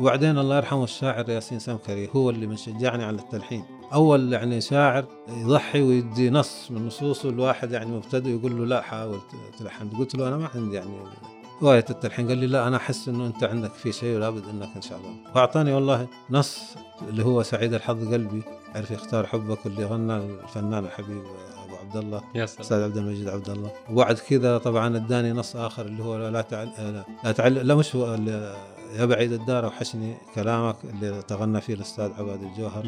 [0.00, 3.64] وبعدين الله يرحمه الشاعر ياسين سمكري هو اللي من شجعني على التلحين.
[3.92, 9.18] أول يعني شاعر يضحي ويدي نص من نصوصه الواحد يعني مبتدئ يقول له لا حاول
[9.58, 9.90] تلحن.
[9.90, 10.90] قلت له أنا ما عندي يعني
[11.62, 12.28] هواية التلحين.
[12.28, 15.14] قال لي لا أنا أحس إنه أنت عندك في شيء ولابد إنك إن شاء الله.
[15.34, 16.62] وأعطاني والله نص
[17.08, 18.42] اللي هو سعيد الحظ قلبي
[18.74, 21.22] عرف يختار حبك اللي غنى الفنان الحبيب.
[21.96, 22.60] عبد الله يا سلام.
[22.60, 26.68] أستاذ عبد المجيد عبد الله وبعد كذا طبعا أداني نص آخر اللي هو لا تعل
[27.24, 28.14] لا تعل لا مش هو
[28.98, 32.84] يا بعيد الدار وحشني كلامك اللي تغنى فيه الأستاذ عباد الجوهر.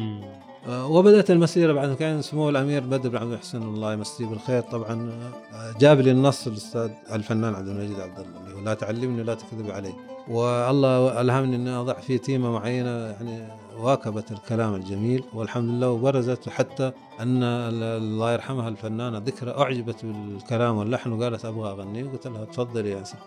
[0.67, 4.61] آه، وبدأت المسيرة بعد كان سمو الأمير بدر بن عبد المحسن الله يمسيه بالخير.
[4.61, 5.11] طبعا
[5.53, 9.33] آه، جاب لي النص الأستاذ الفنان عبد المجيد عبد الله اللي هو لا تعلمني ولا
[9.33, 9.93] تكذب علي.
[10.27, 13.47] والله ألهمني إني أضع فيه تيمة معينة يعني
[13.79, 21.11] واكبت الكلام الجميل والحمد لله وبرزت حتى أن الله يرحمها الفنانة ذكرى أعجبت بالكلام واللحن
[21.11, 23.17] وقالت أبغى أغني وقلت لها تفضلي يا ستي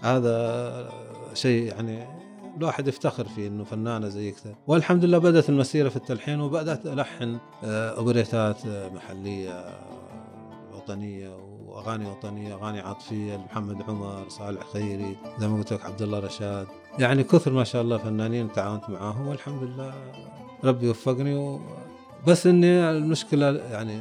[0.00, 0.88] هذا
[1.34, 2.06] شيء يعني
[2.58, 4.54] الواحد يفتخر فيه إنه فنانة زي كذا.
[4.66, 9.74] والحمد لله بدأت المسيرة في التلحين وبدأت ألحن اوبريتات آه، محلية آه،
[10.74, 11.36] وطنية
[11.66, 16.66] وأغاني وطنية أغاني عاطفية لمحمد عمر صالح خيري زي ما قلت لك عبد الله رشاد.
[16.98, 19.94] يعني كثر ما شاء الله فنانين تعاونت معاهم والحمد لله
[20.64, 21.60] ربي وفقني و...
[22.26, 24.00] بس إني المشكلة يعني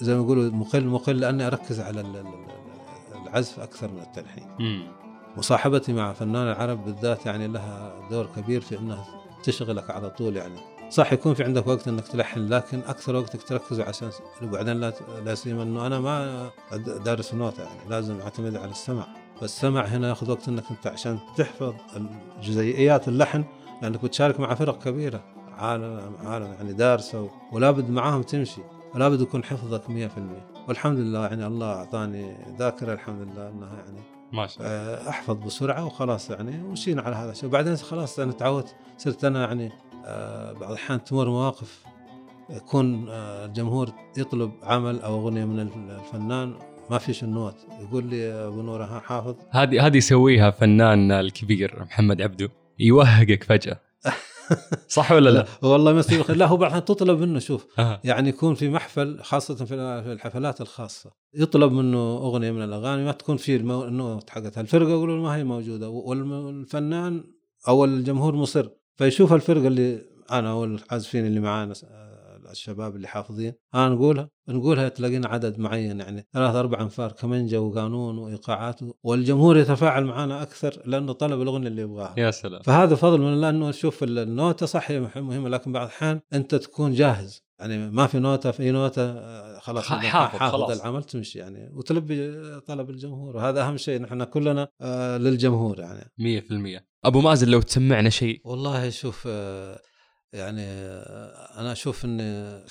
[0.00, 2.24] زي ما يقولوا مقل مقل لأني أركز على
[3.26, 4.46] العزف أكثر من التلحين.
[5.36, 9.06] مصاحبتي مع فنان العرب بالذات يعني لها دور كبير في إنها
[9.44, 10.60] تشغلك على طول يعني.
[10.90, 14.10] صح يكون في عندك وقت إنك تلحن لكن أكثر وقتك تركز عشان
[14.42, 14.92] وبعدين لا
[15.24, 16.50] لا سيما إنه أنا ما
[17.04, 19.06] دارس نوتة يعني لازم أعتمد على السمع.
[19.40, 21.74] فالسمع هنا ياخذ وقت إنك أنت عشان تحفظ
[22.42, 23.44] جزيئيات اللحن
[23.82, 25.24] لأنك بتشارك مع فرق كبيرة
[25.58, 28.60] عالم عالم يعني دارسة ولابد معاهم تمشي
[28.94, 29.90] ولابد يكون حفظك 100%
[30.68, 34.00] والحمد لله يعني الله أعطاني ذاكرة الحمد لله إنها يعني
[34.32, 34.70] ما شاء الله.
[34.70, 37.30] آه، أحفظ بسرعة وخلاص يعني ومشينا على هذا.
[37.30, 39.72] الشيء وبعدين خلاص أنا تعودت صرت أنا يعني
[40.04, 41.84] آه، بعض الأحيان تمر مواقف
[42.50, 46.54] يكون آه، الجمهور يطلب عمل أو أغنية من الفنان
[46.90, 47.56] ما فيش النوت.
[47.80, 52.50] يقول لي أبو نور حافظ؟ هذه هذه يسويها فنان الكبير محمد عبده.
[52.78, 53.80] يوهقك فجأة.
[54.88, 57.66] صح ولا لا؟ والله مسي لا هو بعدين تطلب منه شوف.
[58.04, 59.74] يعني يكون في محفل خاصة في
[60.12, 61.10] الحفلات الخاصة.
[61.34, 64.60] يطلب منه أغنية من الأغاني ما تكون في النوت حقتها.
[64.60, 65.88] الفرقة يقولوا ما هي موجودة.
[65.88, 67.24] والفنان
[67.68, 68.68] أو الجمهور مصر.
[68.96, 71.74] فيشوف الفرقة اللي أنا والعازفين اللي معانا
[72.54, 73.52] الشباب اللي حافظين.
[73.74, 80.04] أنا نقولها؟ نقولها تلاقينا عدد معين يعني ثلاث أربع أنفار كمنجه وقانون وإيقاعات والجمهور يتفاعل
[80.04, 82.14] معنا أكثر لأنه طلب الأغنية اللي يبغاها.
[82.18, 82.62] يا سلام.
[82.62, 86.92] فهذا فضل من الله إنه شوف النوتة صح هي مهمه لكن بعض الأحيان أنت تكون
[86.92, 87.44] جاهز.
[87.58, 90.80] يعني ما في نوتة في نوتة آه، خلاص حافظ, حافظ خلاص.
[90.80, 93.36] العمل تمشي يعني وتلبي طلب الجمهور.
[93.36, 96.10] وهذا أهم شيء نحن كلنا آه، للجمهور يعني.
[96.18, 98.40] 100% أبو مازن لو تسمعنا شيء.
[98.44, 99.80] والله شوف آه،
[100.34, 100.64] يعني
[101.58, 102.18] أنا أشوف إن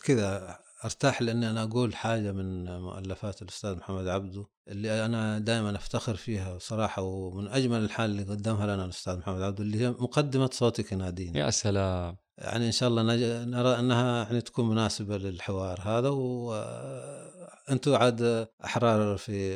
[0.04, 6.16] كذا أرتاح لأني أنا أقول حاجة من مؤلفات الأستاذ محمد عبده اللي أنا دائما أفتخر
[6.16, 10.92] فيها صراحة ومن أجمل الحال اللي قدمها لنا الأستاذ محمد عبده اللي هي مقدمة صوتك
[10.92, 11.40] يناديني.
[11.40, 12.18] يا سلام.
[12.38, 13.04] يعني إن شاء الله
[13.46, 19.54] نرى أنها يعني تكون مناسبة للحوار هذا وأنتم عاد أحرار في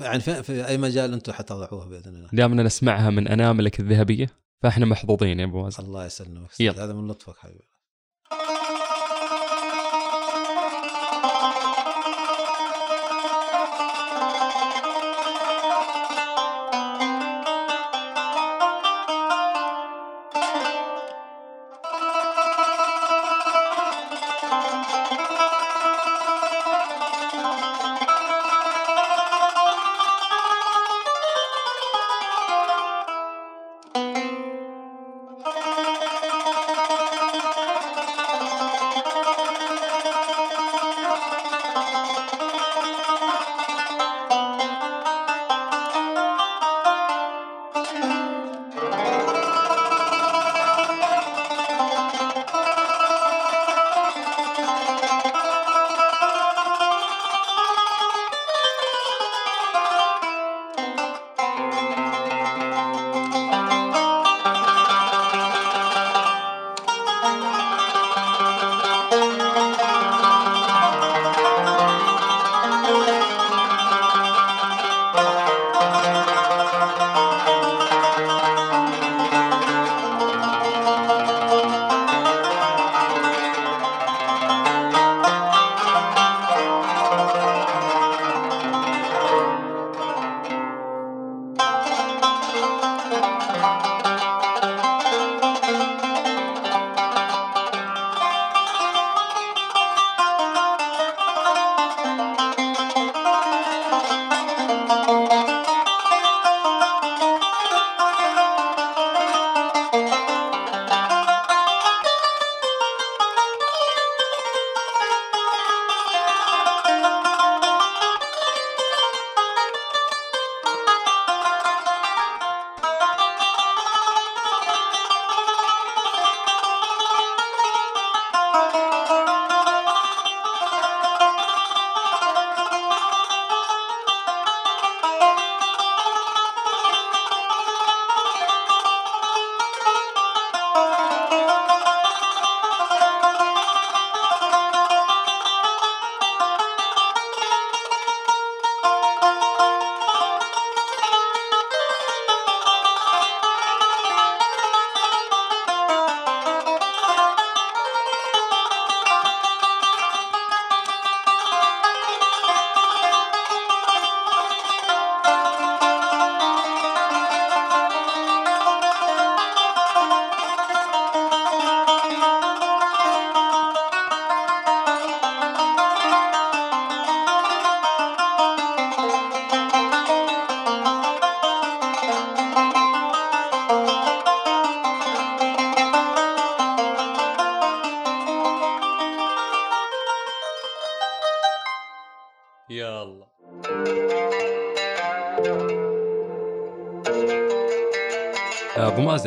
[0.00, 2.28] يعني في, في أي مجال أنتم حتضعوها بإذن الله.
[2.32, 4.45] دامنا نسمعها من أناملك الذهبية.
[4.62, 6.60] فاحنا محظوظين يا ابو مازن الله يسلمك.
[6.60, 6.84] يلا.
[6.84, 7.75] هذا من لطفك حبيبي.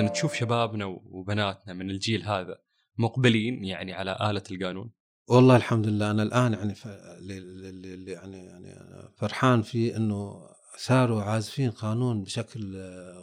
[0.02, 2.58] مازن تشوف شبابنا وبناتنا من الجيل هذا
[2.98, 4.92] مقبلين يعني على آلة القانون.
[5.28, 6.12] والله الحمد لله.
[6.12, 6.88] أنا الآن يعني ف...
[6.88, 8.76] اللي يعني يعني
[9.18, 12.76] فرحان فيه إنه صاروا عازفين قانون بشكل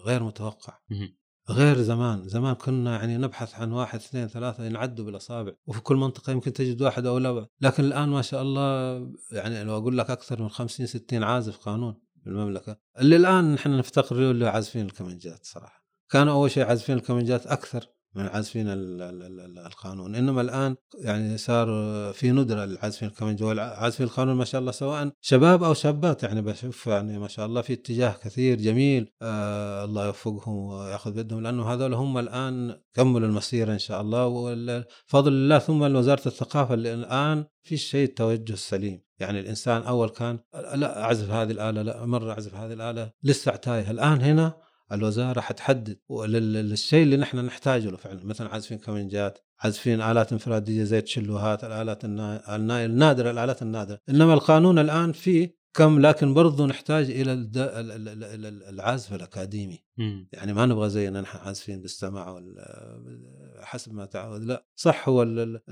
[0.06, 0.78] غير متوقع.
[1.50, 2.28] غير زمان.
[2.28, 5.52] زمان كنا يعني نبحث عن واحد اثنين ثلاثة ينعدوا بالأصابع.
[5.66, 7.46] وفي كل منطقة يمكن تجد واحد أو لا.
[7.60, 8.96] لكن الآن ما شاء الله
[9.32, 12.76] يعني لو أقول لك أكثر من 50 60 عازف قانون بالمملكة.
[13.00, 15.85] اللي الآن نحن نفتقر له اللي عازفين الكمنجات صراحة.
[16.10, 20.14] كانوا أول شيء عازفين الكمنجات أكثر من عازفين ال- ال- ال- ال- القانون.
[20.14, 21.66] إنما الآن يعني صار
[22.12, 26.22] في ندرة للعازفين الكمنجه والعازفين القانون ما شاء الله سواء شباب أو شابات.
[26.22, 31.42] يعني بشوف يعني ما شاء الله في اتجاه كثير جميل آه الله يوفقهم ويأخذ بيدهم
[31.42, 34.26] لأنه هذول هم الآن كملوا المسيرة إن شاء الله.
[34.26, 40.38] وفضل الله ثم وزارة الثقافة اللي الآن في شيء التوجه السليم يعني الإنسان أول كان
[40.74, 45.98] لا أعزف هذه الآلة لا مرة أعزف هذه الآلة لسه تايه الآن هنا الوزارة حتحدد
[46.26, 48.24] للشيء اللي نحن نحتاجه له فعلا.
[48.24, 53.98] مثلا عازفين كمنجات عازفين آلات انفرادية زي التشلوهات الآلات النا- النا- النادرة الآلات النادرة.
[54.08, 59.14] إنما القانون الآن فيه كم لكن برضو نحتاج إلى الد- ال- ال- ال- ال- العزف
[59.14, 59.78] الأكاديمي.
[59.98, 60.28] مم.
[60.32, 62.40] يعني ما نبغى زينا نحن عازفين بالسمع
[63.60, 64.44] حسب ما تعود.
[64.44, 65.24] لا صح هو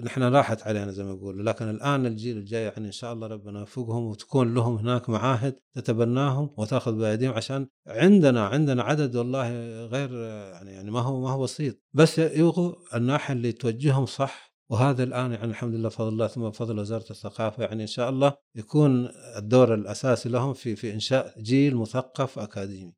[0.05, 3.61] نحن راحت علينا زي ما يقولوا لكن الآن الجيل الجاي يعني إن شاء الله ربنا
[3.61, 9.49] يوفقهم وتكون لهم هناك معاهد تتبناهم وتأخذ بأيديهم عشان عندنا عندنا عدد والله
[9.87, 10.13] غير
[10.53, 11.81] يعني يعني ما هو ما هو بسيط.
[11.95, 16.79] بس يبغوا الناحية اللي توجههم صح وهذا الآن يعني الحمد لله بفضل الله ثم بفضل
[16.79, 22.39] وزارة الثقافة يعني إن شاء الله يكون الدور الأساسي لهم في في إنشاء جيل مثقف
[22.39, 22.95] أكاديمي.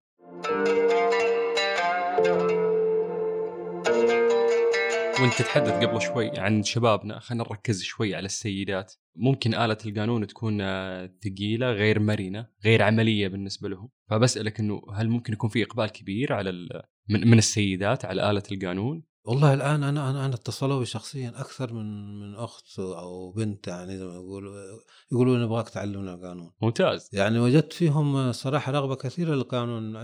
[5.20, 8.94] وانت تتحدث قبل شوي عن شبابنا خلينا نركز شوي على السيدات.
[9.16, 10.58] ممكن آلة القانون تكون
[11.06, 13.88] ثقيلة غير مرنة غير عملية بالنسبة لهم.
[14.10, 16.52] فبسألك أنه هل ممكن يكون في إقبال كبير على
[17.08, 21.72] من, من السيدات على آلة القانون؟ والله الآن أنا أنا أنا اتصلوا بي شخصيا أكثر
[21.72, 24.52] من من أخت أو بنت يعني زي ما يقولوا
[25.12, 26.50] يقولوا نبغاك تعلمنا القانون.
[26.62, 27.10] ممتاز.
[27.12, 29.94] يعني وجدت فيهم صراحة رغبة كثيرة للقانون.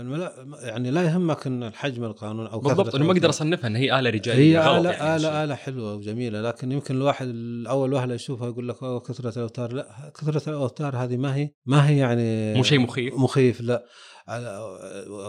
[0.63, 4.09] يعني لا يهمك إن الحجم القانون أو بالضبط أنا ما أقدر أصنفها إن هي آلة
[4.09, 8.69] رجالية هي آلة يعني آلة آلة حلوة وجميلة لكن يمكن الواحد الأول وهله يشوفها يقول
[8.69, 8.75] لك
[9.07, 9.73] كثرة الأوتار.
[9.73, 13.13] لا كثرة الأوتار هذه ما هي ما هي يعني مو شيء مخيف.
[13.13, 13.85] مخيف لا.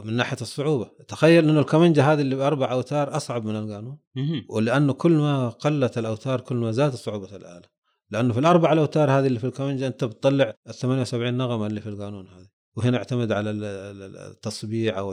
[0.04, 0.90] من ناحية الصعوبة.
[1.08, 3.98] تخيل إنه الكمنجه هذه اللي بأربع أوتار أصعب من القانون.
[4.48, 7.74] ولأنه كل ما قلت الأوتار كل ما زادت صعوبة الآلة.
[8.10, 11.88] لأنه في الأربع الأوتار هذه اللي في الكمنجه أنت بتطلع ال 78 نغمة اللي في
[11.88, 12.46] القانون هذه.
[12.76, 15.12] وهنا اعتمد على التصبيع أو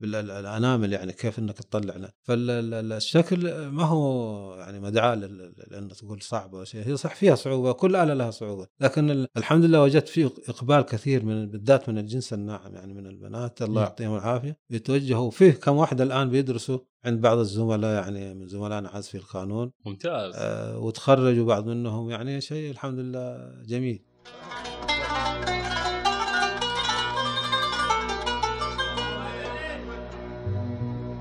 [0.00, 6.96] بالانامل يعني كيف انك تطلع فالشكل ما هو يعني مدعاه لأنه تقول صعبه شيء هي
[6.96, 11.46] صح فيها صعوبه كل اله لها صعوبه لكن الحمد لله وجدت فيه اقبال كثير من
[11.46, 16.30] بالذات من الجنس الناعم يعني من البنات الله يعطيهم العافيه يتوجهوا فيه كم واحدة الان
[16.30, 22.40] بيدرسوا عند بعض الزملاء يعني من زملائنا عزفي القانون ممتاز آه وتخرجوا بعض منهم يعني
[22.40, 24.02] شيء الحمد لله جميل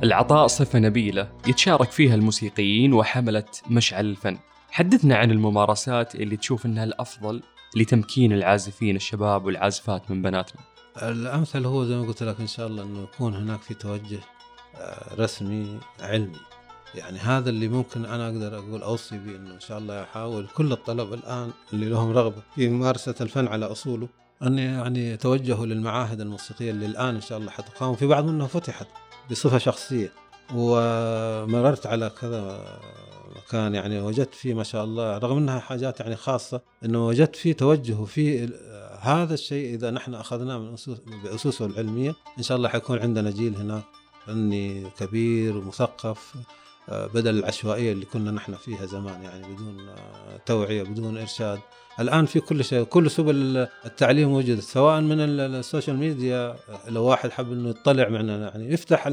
[0.03, 4.37] العطاء صفة نبيلة يتشارك فيها الموسيقيين وحملة مشعل الفن.
[4.71, 7.41] حدثنا عن الممارسات اللي تشوف إنها الأفضل
[7.75, 10.61] لتمكين العازفين الشباب والعازفات من بناتنا.
[11.01, 14.19] الأمثل هو زي ما قلت لك إن شاء الله إنه يكون هناك في توجه
[14.75, 16.39] آه، رسمي علمي.
[16.95, 20.71] يعني هذا اللي ممكن أنا أقدر أقول أوصي به إنه إن شاء الله يحاول كل
[20.71, 24.09] الطلبه الآن اللي لهم رغبة في ممارسة الفن على أصوله
[24.43, 27.95] أن يعني يتوجهوا للمعاهد الموسيقية اللي الآن إن شاء الله حتقام.
[27.95, 28.87] في بعض منها فتحت
[29.31, 30.11] بصفة شخصية.
[30.55, 32.65] ومررت على كذا
[33.35, 37.53] مكان يعني وجدت فيه ما شاء الله رغم إنها حاجات يعني خاصة إنه وجدت فيه
[37.53, 38.49] توجه وفي
[38.99, 40.75] هذا الشيء إذا نحن أخذناه من
[41.23, 43.83] بأسسه العلمية إن شاء الله حيكون عندنا جيل هناك
[44.25, 46.33] فني كبير ومثقف.
[46.91, 49.77] بدل العشوائية اللي كنا نحن فيها زمان يعني بدون
[50.45, 51.59] توعية بدون إرشاد.
[51.99, 56.55] الآن في كل شيء كل سبل التعليم موجودة سواء من ال social media
[56.87, 59.09] لو واحد حب إنه يطلع معنا يعني يفتح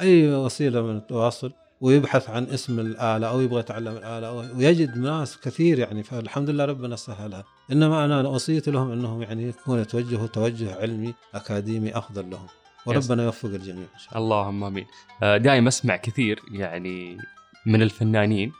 [0.00, 5.78] أي وسيلة من التواصل ويبحث عن اسم الآلة أو يبغى يتعلم الآلة ويجد ناس كثير
[5.78, 7.44] يعني فالحمد لله ربنا سهلها.
[7.72, 12.46] إنما أنا وصيتي لهم إنهم يعني يكونوا يتوجهوا توجه علمي أكاديمي أفضل لهم.
[12.86, 14.40] وربنا يوفق الجميع إن شاء الله.
[14.40, 14.86] اللهم آمين.
[15.22, 17.18] آه، دائما أسمع كثير يعني
[17.66, 18.52] من الفنانين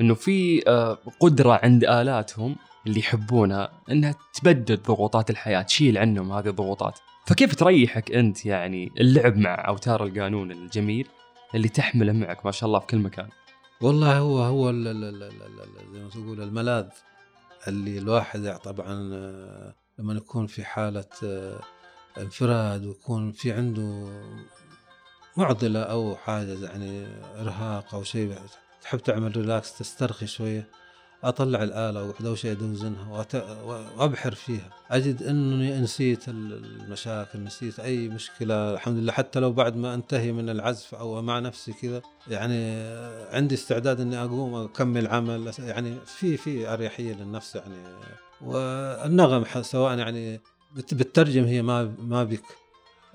[0.00, 2.56] إنه في آه، قدرة عند آلاتهم
[2.86, 6.98] اللي يحبونها إنها تبدد ضغوطات الحياة تشيل عنهم هذه الضغوطات.
[7.26, 11.08] فكيف تريحك أنت يعني اللعب مع أوتار القانون الجميل
[11.54, 13.28] اللي تحمله معك ما شاء الله في كل مكان؟
[13.80, 16.88] والله هو هو زي ما تقول الملاذ
[17.68, 21.04] اللي الواحد طبعا آه، لما يكون في حالة
[22.18, 24.08] انفراد ويكون في عنده
[25.36, 27.06] معضلة أو حاجة يعني
[27.40, 28.34] إرهاق أو شيء
[28.82, 30.68] تحب تعمل ريلاكس تسترخي شوية
[31.24, 33.26] أطلع الآلة وأحد شيء أدوزنها
[33.96, 34.70] وأبحر فيها.
[34.90, 39.12] أجد أنني نسيت المشاكل نسيت أي مشكلة الحمد لله.
[39.12, 42.82] حتى لو بعد ما أنتهي من العزف أو مع نفسي كذا يعني
[43.36, 47.76] عندي استعداد أني أقوم أكمل عمل يعني في في أريحية للنفس يعني.
[48.40, 50.40] والنغم سواء يعني
[50.76, 52.42] بتترجم هي ما ما بك.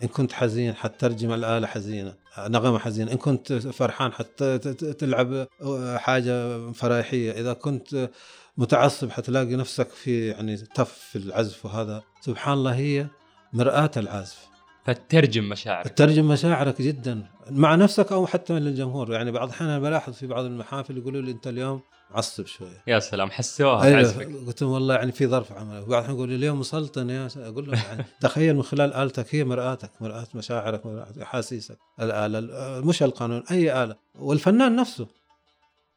[0.03, 3.11] إن كنت حزين حترجم الآلة حزينة نغمة حزينة.
[3.11, 4.57] إن كنت فرحان حتى
[4.99, 5.47] تلعب
[5.95, 8.09] حاجة فريحيه إذا كنت
[8.57, 12.03] متعصب حتلاقي نفسك في يعني تف في العزف وهذا.
[12.21, 13.07] سبحان الله هي
[13.53, 14.45] مرآة العازف
[14.85, 15.87] فتترجم مشاعرك.
[15.87, 17.25] تترجم مشاعرك جدا.
[17.51, 21.47] مع نفسك أو حتى للجمهور يعني بعض الأحيان بلاحظ في بعض المحافل يقولوا لي أنت
[21.47, 21.81] اليوم
[22.11, 22.83] معصب شوية.
[22.87, 24.13] يا سلام حسوها أيوة
[24.47, 27.65] قلت لهم والله يعني في ظرف عمل وبعض الحين يقول لي اليوم مسلطن يا أقول
[27.65, 31.77] لهم يعني تخيل من خلال آلتك هي مرآتك مرآة مشاعرك مرآة أحاسيسك.
[32.01, 32.39] الآلة
[32.81, 33.95] مش القانون أي آلة.
[34.19, 35.07] والفنان نفسه.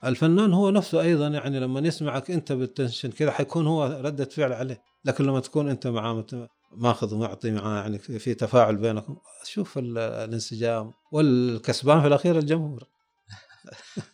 [0.05, 4.83] الفنان هو نفسه أيضا يعني لما يسمعك أنت بالتنشن كذا حيكون هو ردة فعل عليه.
[5.05, 6.25] لكن لما تكون أنت معاه
[6.73, 9.17] ماخذ ومعطي معاه يعني في تفاعل بينكم.
[9.45, 12.85] شوف الانسجام والكسبان في الأخير الجمهور.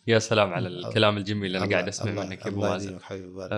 [0.07, 2.99] يا سلام على الكلام الجميل اللي أنا قاعد اسمع منك يا أبو مازن.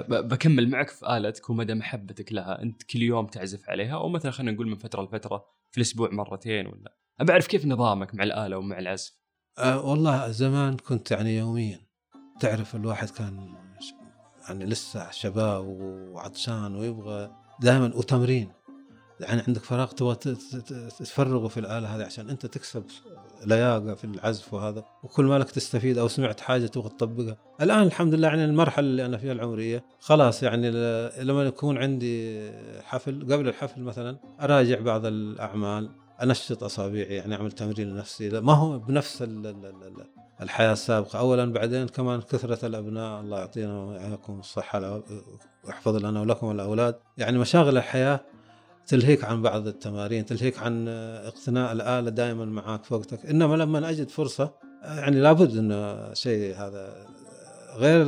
[0.09, 4.51] بكمل معك في آلتك ومدى محبتك لها أنت كل يوم تعزف عليها أو مثلا خلينا
[4.51, 8.79] نقول من فترة لفترة في الأسبوع مرتين ولا؟ ابى أعرف كيف نظامك مع الآلة ومع
[8.79, 9.13] العزف؟
[9.57, 11.87] أه والله زمان كنت يعني يوميا.
[12.39, 13.55] تعرف الواحد كان
[14.47, 18.51] يعني لسه شباب وعطشان ويبغى دائما وتمرين.
[19.19, 20.15] يعني عندك فراغ تبغى
[20.99, 22.83] تفرغه في الآلة هذه عشان أنت تكسب
[23.45, 27.37] لياقة في العزف وهذا وكل ما لك تستفيد أو سمعت حاجة تبغى تطبقها.
[27.61, 30.71] الآن الحمد لله يعني المرحلة اللي أنا فيها العمرية خلاص يعني
[31.21, 32.49] لما يكون عندي
[32.83, 35.89] حفل قبل الحفل مثلا أراجع بعض الأعمال
[36.23, 38.29] أنشط أصابعي يعني أعمل تمرين لنفسي.
[38.29, 39.27] ما هو بنفس
[40.41, 41.19] الحياة السابقة.
[41.19, 45.01] اولا بعدين كمان كثرة الأبناء الله يعطينا ويعطيكم الصحة
[45.63, 46.95] ويحفظ لنا ولكم الأولاد.
[47.17, 48.19] يعني مشاغل الحياة
[48.87, 53.25] تلهيك عن بعض التمارين تلهيك عن اقتناء الآلة دائما معك في وقتك.
[53.25, 57.07] إنما لما أجد فرصة يعني لابد أنه شيء هذا
[57.75, 58.05] غير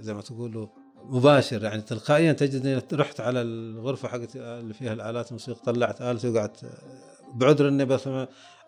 [0.00, 0.66] زي ما تقولوا
[1.04, 1.62] مباشر.
[1.64, 6.70] يعني تلقائيا تجد اني رحت على الغرفة حقت اللي فيها الآلات الموسيقى طلعت التي وقعدت
[7.34, 8.08] بعذر إني بس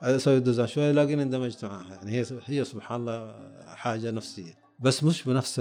[0.02, 3.34] أسوي دوزان شوي الاقيني اندمجت معها يعني هي هي سبحان الله
[3.66, 4.54] حاجة نفسية.
[4.80, 5.60] بس مش بنفس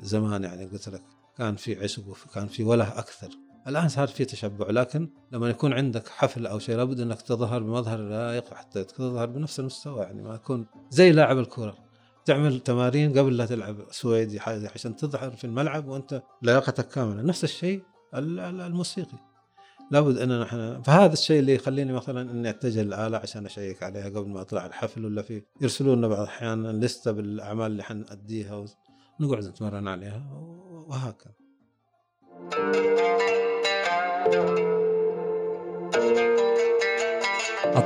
[0.00, 1.02] الزمان يعني قلت لك.
[1.38, 3.28] كان في عشق وكان في وله أكثر.
[3.68, 7.98] الآن صار في تشبع لكن لما يكون عندك حفل أو شيء لابد إنك تظهر بمظهر
[7.98, 11.76] لائق حتى تظهر بنفس المستوى يعني ما يكون زي لاعب الكورة.
[12.24, 17.22] تعمل تمارين قبل لا تلعب سويدي حاجة عشان تظهر في الملعب وأنت لياقتك كاملة.
[17.22, 17.82] نفس الشيء
[18.14, 19.18] الموسيقي.
[19.90, 24.28] لابد ان نحن فهذا الشيء اللي يخليني مثلا إني اتجه للاله عشان أشيك عليها قبل
[24.28, 28.64] ما أطلع الحفل ولا في يرسلون لنا بعض الاحيان لستة بالأعمال اللي حنأديها
[29.20, 30.26] ونقعد نتمرن عليها
[30.88, 31.32] وهكذا.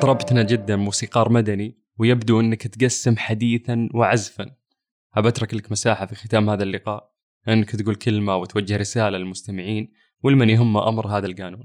[0.01, 4.47] أطربتنا جدا موسيقار مدني ويبدو أنك تقسم حديثا وعزفا.
[5.17, 7.13] أترك لك مساحة في ختام هذا اللقاء
[7.49, 11.65] أنك تقول كلمة وتوجه رسالة للمستمعين ولمن يهم أمر هذا القانون.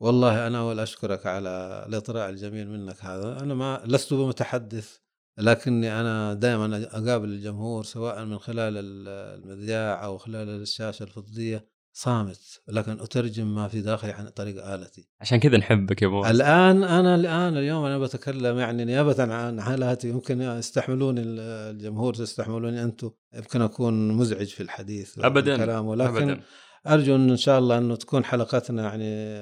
[0.00, 3.40] والله أنا أول أشكرك على الإطراء الجميل منك هذا.
[3.40, 4.96] أنا ما لست بمتحدث
[5.38, 8.74] لكني أنا دائما أقابل الجمهور سواء من خلال
[9.08, 11.73] المذياع أو خلال الشاشة الفضية.
[11.96, 15.08] صامت لكن أترجم ما في داخلي عن طريق آلتي.
[15.20, 20.08] عشان كذا نحبك يا ابو الآن أنا الآن اليوم أنا بتكلم يعني نيابه عن حالاتي.
[20.08, 23.10] يمكن يستحملوني الجمهور تستحملوني أنتم.
[23.34, 26.40] يمكن أكون مزعج في الحديث ابدا الكلام ولكن أبداً.
[26.86, 29.38] أرجو إن شاء الله انه تكون حلقتنا يعني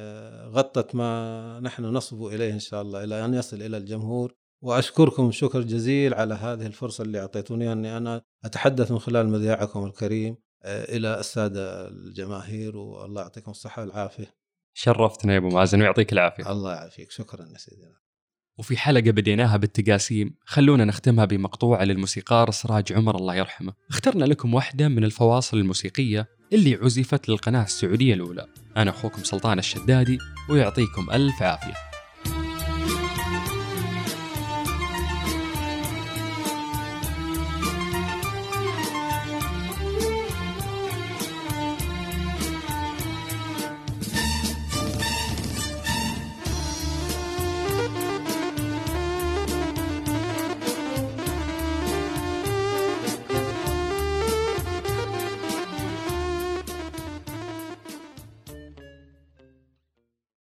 [0.48, 4.34] غطت ما نحن نصبو إليه إن شاء الله إلى أن يصل إلى الجمهور.
[4.62, 10.36] وأشكركم شكر جزيل على هذه الفرصة اللي أعطيتوني أني أنا أتحدث من خلال مذياعكم الكريم.
[10.64, 14.34] إلى السادة الجماهير والله يعطيكم الصحة والعافية.
[14.74, 16.52] شرفتنا يا أبو مازن ويعطيك العافية.
[16.52, 18.02] الله يعافيك شكرا يا سيدنا.
[18.58, 24.88] وفي حلقة بديناها بالتقاسيم خلونا نختمها بمقطوعة للموسيقار سراج عمر الله يرحمه اخترنا لكم واحدة
[24.88, 28.46] من الفواصل الموسيقية اللي عزفت للقناة السعودية الأولى
[28.76, 30.18] أنا أخوكم سلطان الشدادي
[30.50, 31.91] ويعطيكم ألف عافية